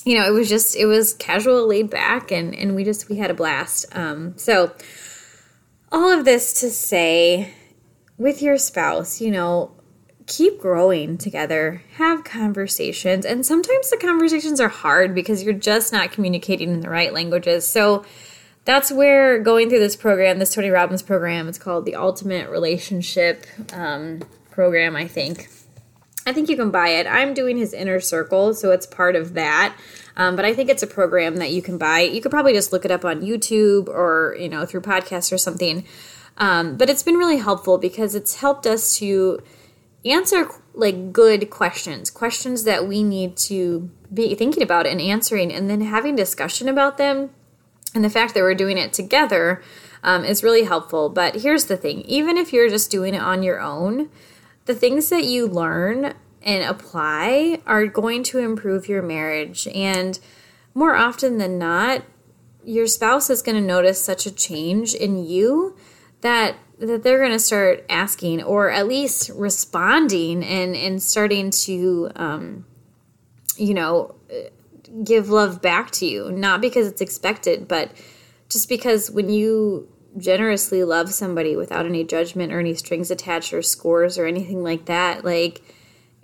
you 0.06 0.18
know, 0.18 0.26
it 0.26 0.32
was 0.32 0.48
just 0.48 0.76
it 0.76 0.86
was 0.86 1.14
casual, 1.14 1.66
laid 1.66 1.90
back 1.90 2.30
and 2.30 2.54
and 2.54 2.74
we 2.74 2.84
just 2.84 3.08
we 3.08 3.16
had 3.16 3.30
a 3.30 3.34
blast. 3.34 3.86
Um 3.92 4.36
so 4.38 4.72
all 5.94 6.10
of 6.10 6.24
this 6.24 6.52
to 6.54 6.70
say 6.70 7.54
with 8.18 8.42
your 8.42 8.58
spouse, 8.58 9.20
you 9.20 9.30
know, 9.30 9.70
keep 10.26 10.58
growing 10.58 11.16
together, 11.16 11.82
have 11.94 12.24
conversations. 12.24 13.24
And 13.24 13.46
sometimes 13.46 13.90
the 13.90 13.96
conversations 13.96 14.58
are 14.58 14.68
hard 14.68 15.14
because 15.14 15.44
you're 15.44 15.54
just 15.54 15.92
not 15.92 16.10
communicating 16.10 16.70
in 16.70 16.80
the 16.80 16.90
right 16.90 17.12
languages. 17.12 17.66
So 17.68 18.04
that's 18.64 18.90
where 18.90 19.38
going 19.38 19.68
through 19.68 19.78
this 19.78 19.94
program, 19.94 20.40
this 20.40 20.52
Tony 20.52 20.70
Robbins 20.70 21.02
program, 21.02 21.48
it's 21.48 21.58
called 21.58 21.84
the 21.84 21.94
Ultimate 21.94 22.50
Relationship 22.50 23.46
um, 23.72 24.20
Program, 24.50 24.96
I 24.96 25.06
think. 25.06 25.48
I 26.26 26.32
think 26.32 26.48
you 26.48 26.56
can 26.56 26.72
buy 26.72 26.88
it. 26.88 27.06
I'm 27.06 27.34
doing 27.34 27.56
his 27.56 27.72
inner 27.72 28.00
circle, 28.00 28.52
so 28.54 28.72
it's 28.72 28.86
part 28.86 29.14
of 29.14 29.34
that. 29.34 29.76
Um, 30.16 30.36
but 30.36 30.44
I 30.44 30.54
think 30.54 30.70
it's 30.70 30.82
a 30.82 30.86
program 30.86 31.36
that 31.36 31.50
you 31.50 31.60
can 31.60 31.78
buy. 31.78 32.00
You 32.00 32.20
could 32.20 32.30
probably 32.30 32.52
just 32.52 32.72
look 32.72 32.84
it 32.84 32.90
up 32.90 33.04
on 33.04 33.20
YouTube 33.20 33.88
or 33.88 34.36
you 34.38 34.48
know 34.48 34.64
through 34.64 34.82
podcasts 34.82 35.32
or 35.32 35.38
something. 35.38 35.84
Um, 36.36 36.76
but 36.76 36.90
it's 36.90 37.02
been 37.02 37.16
really 37.16 37.38
helpful 37.38 37.78
because 37.78 38.14
it's 38.14 38.36
helped 38.36 38.66
us 38.66 38.96
to 38.98 39.40
answer 40.04 40.48
like 40.74 41.12
good 41.12 41.50
questions, 41.50 42.10
questions 42.10 42.64
that 42.64 42.86
we 42.86 43.02
need 43.02 43.36
to 43.36 43.90
be 44.12 44.34
thinking 44.34 44.62
about 44.62 44.86
and 44.86 45.00
answering, 45.00 45.52
and 45.52 45.70
then 45.70 45.80
having 45.80 46.16
discussion 46.16 46.68
about 46.68 46.98
them. 46.98 47.30
And 47.94 48.04
the 48.04 48.10
fact 48.10 48.34
that 48.34 48.40
we're 48.40 48.54
doing 48.54 48.76
it 48.76 48.92
together 48.92 49.62
um, 50.02 50.24
is 50.24 50.42
really 50.42 50.64
helpful. 50.64 51.08
But 51.08 51.36
here's 51.42 51.66
the 51.66 51.76
thing: 51.76 52.02
even 52.02 52.36
if 52.36 52.52
you're 52.52 52.68
just 52.68 52.90
doing 52.90 53.14
it 53.14 53.22
on 53.22 53.42
your 53.42 53.60
own, 53.60 54.10
the 54.66 54.74
things 54.74 55.08
that 55.10 55.24
you 55.24 55.46
learn 55.46 56.14
and 56.44 56.62
apply 56.62 57.60
are 57.66 57.86
going 57.86 58.22
to 58.22 58.38
improve 58.38 58.88
your 58.88 59.02
marriage. 59.02 59.66
And 59.74 60.18
more 60.74 60.94
often 60.94 61.38
than 61.38 61.58
not, 61.58 62.02
your 62.64 62.86
spouse 62.86 63.30
is 63.30 63.42
going 63.42 63.56
to 63.56 63.66
notice 63.66 64.02
such 64.02 64.26
a 64.26 64.30
change 64.30 64.94
in 64.94 65.24
you 65.24 65.76
that 66.20 66.56
that 66.78 67.02
they're 67.02 67.18
going 67.18 67.30
to 67.30 67.38
start 67.38 67.84
asking 67.88 68.42
or 68.42 68.70
at 68.70 68.88
least 68.88 69.30
responding 69.34 70.42
and 70.44 70.74
and 70.74 71.02
starting 71.02 71.50
to 71.50 72.10
um, 72.16 72.64
you 73.56 73.74
know 73.74 74.14
give 75.02 75.28
love 75.28 75.60
back 75.60 75.90
to 75.90 76.06
you 76.06 76.32
not 76.32 76.60
because 76.60 76.86
it's 76.86 77.00
expected 77.00 77.68
but 77.68 77.90
just 78.48 78.68
because 78.68 79.10
when 79.10 79.28
you 79.28 79.88
generously 80.16 80.84
love 80.84 81.12
somebody 81.12 81.56
without 81.56 81.86
any 81.86 82.04
judgment 82.04 82.52
or 82.52 82.60
any 82.60 82.74
strings 82.74 83.10
attached 83.10 83.52
or 83.52 83.62
scores 83.62 84.16
or 84.16 84.26
anything 84.26 84.62
like 84.62 84.86
that 84.86 85.24
like 85.24 85.62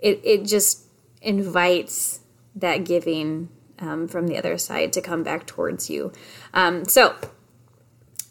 it, 0.01 0.19
it 0.23 0.45
just 0.45 0.85
invites 1.21 2.19
that 2.55 2.83
giving 2.83 3.49
um, 3.79 4.07
from 4.07 4.27
the 4.27 4.37
other 4.37 4.57
side 4.57 4.93
to 4.93 5.01
come 5.01 5.23
back 5.23 5.45
towards 5.45 5.89
you. 5.89 6.11
Um, 6.53 6.85
so 6.85 7.15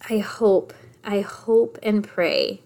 I 0.08 0.18
hope, 0.18 0.72
I 1.04 1.20
hope 1.20 1.78
and 1.82 2.06
pray 2.06 2.62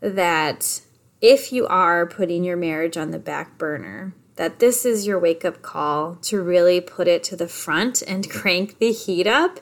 that 0.00 0.82
if 1.20 1.52
you 1.52 1.66
are 1.66 2.06
putting 2.06 2.44
your 2.44 2.56
marriage 2.56 2.96
on 2.96 3.10
the 3.10 3.18
back 3.18 3.58
burner, 3.58 4.14
that 4.36 4.58
this 4.58 4.84
is 4.84 5.06
your 5.06 5.18
wake 5.18 5.44
up 5.44 5.62
call 5.62 6.16
to 6.16 6.42
really 6.42 6.80
put 6.80 7.08
it 7.08 7.24
to 7.24 7.36
the 7.36 7.48
front 7.48 8.02
and 8.02 8.30
crank 8.30 8.78
the 8.78 8.92
heat 8.92 9.26
up 9.26 9.60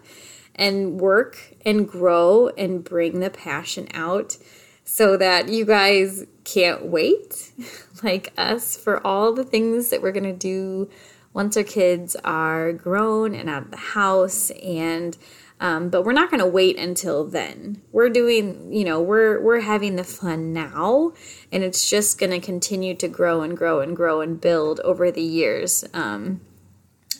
and 0.54 1.00
work 1.00 1.54
and 1.64 1.88
grow 1.88 2.48
and 2.58 2.84
bring 2.84 3.20
the 3.20 3.30
passion 3.30 3.88
out 3.94 4.36
so 4.84 5.16
that 5.16 5.48
you 5.48 5.64
guys 5.64 6.26
can't 6.44 6.86
wait, 6.86 7.52
like 8.02 8.32
us, 8.36 8.76
for 8.76 9.04
all 9.06 9.32
the 9.32 9.44
things 9.44 9.90
that 9.90 10.02
we're 10.02 10.12
going 10.12 10.24
to 10.24 10.32
do 10.32 10.88
once 11.32 11.56
our 11.56 11.64
kids 11.64 12.14
are 12.24 12.72
grown 12.72 13.34
and 13.34 13.50
out 13.50 13.64
of 13.64 13.70
the 13.70 13.76
house 13.76 14.50
and 14.50 15.18
um, 15.60 15.88
but 15.88 16.02
we're 16.04 16.12
not 16.12 16.30
going 16.30 16.40
to 16.40 16.46
wait 16.46 16.78
until 16.78 17.24
then. 17.24 17.80
We're 17.92 18.10
doing, 18.10 18.72
you 18.72 18.84
know, 18.84 19.00
we're 19.00 19.40
we're 19.40 19.60
having 19.60 19.96
the 19.96 20.04
fun 20.04 20.52
now, 20.52 21.12
and 21.52 21.62
it's 21.62 21.88
just 21.88 22.18
going 22.18 22.32
to 22.32 22.40
continue 22.40 22.94
to 22.96 23.08
grow 23.08 23.42
and 23.42 23.56
grow 23.56 23.80
and 23.80 23.96
grow 23.96 24.20
and 24.20 24.40
build 24.40 24.80
over 24.80 25.10
the 25.10 25.22
years 25.22 25.84
um, 25.94 26.40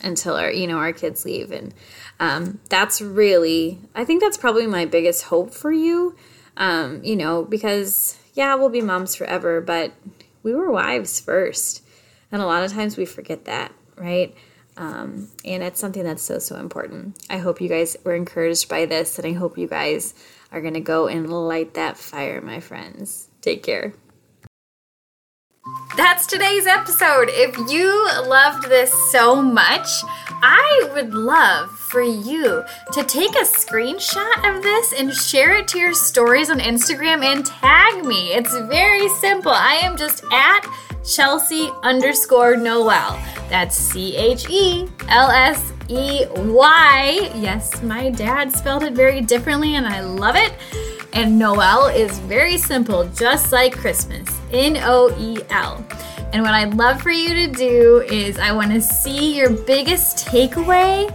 until 0.02 0.34
our, 0.34 0.50
you 0.50 0.66
know, 0.66 0.78
our 0.78 0.92
kids 0.92 1.24
leave. 1.24 1.52
And 1.52 1.72
um, 2.18 2.60
that's 2.68 3.00
really, 3.00 3.78
I 3.94 4.04
think 4.04 4.20
that's 4.20 4.37
probably 4.37 4.66
my 4.66 4.84
biggest 4.84 5.24
hope 5.24 5.50
for 5.54 5.72
you. 5.72 6.16
Um, 6.56 7.02
you 7.02 7.16
know, 7.16 7.44
because 7.44 8.18
yeah, 8.35 8.55
we'll 8.57 8.68
be 8.68 8.83
moms 8.83 9.14
forever, 9.14 9.61
but 9.61 9.92
we 10.42 10.55
were 10.55 10.70
wives 10.70 11.20
first, 11.20 11.83
and 12.31 12.42
a 12.42 12.47
lot 12.47 12.64
of 12.64 12.73
times 12.73 12.97
we 12.97 13.07
forget 13.07 13.47
that, 13.47 13.73
right? 13.97 14.37
Um, 14.77 15.29
and 15.44 15.62
it's 15.62 15.81
something 15.81 16.03
that's 16.03 16.23
so, 16.23 16.38
so 16.38 16.57
important. 16.57 17.16
I 17.31 17.38
hope 17.38 17.61
you 17.61 17.68
guys 17.68 17.97
were 18.05 18.14
encouraged 18.14 18.68
by 18.68 18.87
this, 18.87 19.18
and 19.18 19.27
I 19.27 19.33
hope 19.33 19.57
you 19.57 19.68
guys 19.68 20.14
are 20.51 20.61
going 20.61 20.75
to 20.75 20.81
go 20.81 21.07
and 21.07 21.33
light 21.33 21.75
that 21.75 21.97
fire, 21.97 22.40
my 22.40 22.61
friends. 22.61 23.29
Take 23.40 23.62
care. 23.62 23.94
That's 25.96 26.26
today's 26.26 26.66
episode. 26.66 27.28
If 27.30 27.57
you 27.70 27.88
loved 28.26 28.68
this 28.68 28.92
so 29.12 29.40
much, 29.40 29.87
I 30.42 30.90
would 30.92 31.14
love 31.14 31.70
for 31.70 32.02
you 32.02 32.64
to 32.92 33.04
take 33.04 33.30
a 33.37 33.44
screenshot 33.44 34.57
of 34.57 34.61
this 34.64 34.92
and 34.92 35.14
share 35.14 35.57
it 35.57 35.68
to 35.68 35.78
your 35.78 35.94
stories 35.94 36.50
on 36.50 36.59
Instagram 36.59 37.24
and 37.24 37.46
tag 37.46 38.04
me. 38.04 38.33
It's 38.33 38.52
very 38.66 39.09
simple. 39.20 39.52
I 39.52 39.74
am 39.74 39.96
just 39.96 40.24
at 40.33 40.66
Chelsey 41.04 41.70
underscore 41.85 42.57
Noel. 42.57 43.16
That's 43.48 43.76
C 43.76 44.16
H 44.16 44.50
E 44.50 44.88
L 45.09 45.30
S 45.30 45.72
E 45.88 46.26
Y. 46.35 47.30
Yes, 47.37 47.83
my 47.83 48.11
dad 48.11 48.50
spelled 48.50 48.83
it 48.83 48.94
very 48.94 49.20
differently 49.20 49.76
and 49.76 49.87
I 49.87 50.00
love 50.00 50.35
it. 50.35 50.54
And 51.14 51.38
Noel 51.38 51.87
is 51.87 52.18
very 52.18 52.59
simple, 52.59 53.09
just 53.11 53.53
like 53.53 53.77
Christmas 53.77 54.29
N 54.50 54.79
O 54.83 55.14
E 55.16 55.38
L. 55.50 55.85
And 56.33 56.42
what 56.42 56.53
I'd 56.53 56.74
love 56.74 57.00
for 57.00 57.12
you 57.12 57.33
to 57.35 57.46
do 57.46 58.05
is, 58.11 58.37
I 58.40 58.50
want 58.50 58.72
to 58.72 58.81
see 58.81 59.37
your 59.37 59.50
biggest 59.50 60.27
takeaway 60.27 61.09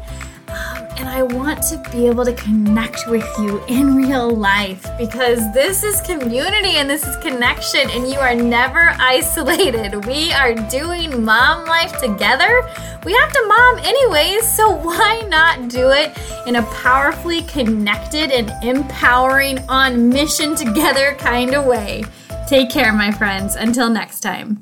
and 1.00 1.08
I 1.08 1.24
want 1.24 1.64
to 1.64 1.78
be 1.92 2.08
able 2.08 2.26
to 2.26 2.34
connect 2.34 3.08
with 3.08 3.26
you 3.40 3.64
in 3.68 3.96
real 3.96 4.30
life 4.30 4.86
because 4.98 5.40
this 5.54 5.82
is 5.82 6.02
community 6.02 6.76
and 6.76 6.90
this 6.90 7.08
is 7.08 7.16
connection, 7.18 7.90
and 7.90 8.08
you 8.08 8.20
are 8.20 8.36
never 8.36 8.94
isolated. 9.00 10.06
We 10.06 10.34
are 10.34 10.54
doing 10.54 11.24
mom 11.24 11.66
life 11.66 11.98
together. 12.00 12.70
We 13.06 13.14
have 13.14 13.32
to 13.32 13.46
mom 13.48 13.80
anyways, 13.80 14.56
so 14.56 14.72
why 14.76 15.26
not 15.30 15.70
do 15.70 15.92
it 15.92 16.16
in 16.46 16.58
a 16.58 16.64
powerfully 16.64 17.44
connected 17.44 18.32
and 18.32 18.52
empowering, 18.64 19.60
on 19.70 20.10
mission 20.10 20.56
together 20.56 21.16
kind 21.18 21.56
of 21.56 21.66
way? 21.66 22.04
Take 22.48 22.70
care, 22.70 22.92
my 22.92 23.12
friends. 23.12 23.56
Until 23.56 23.90
next 23.90 24.20
time. 24.20 24.62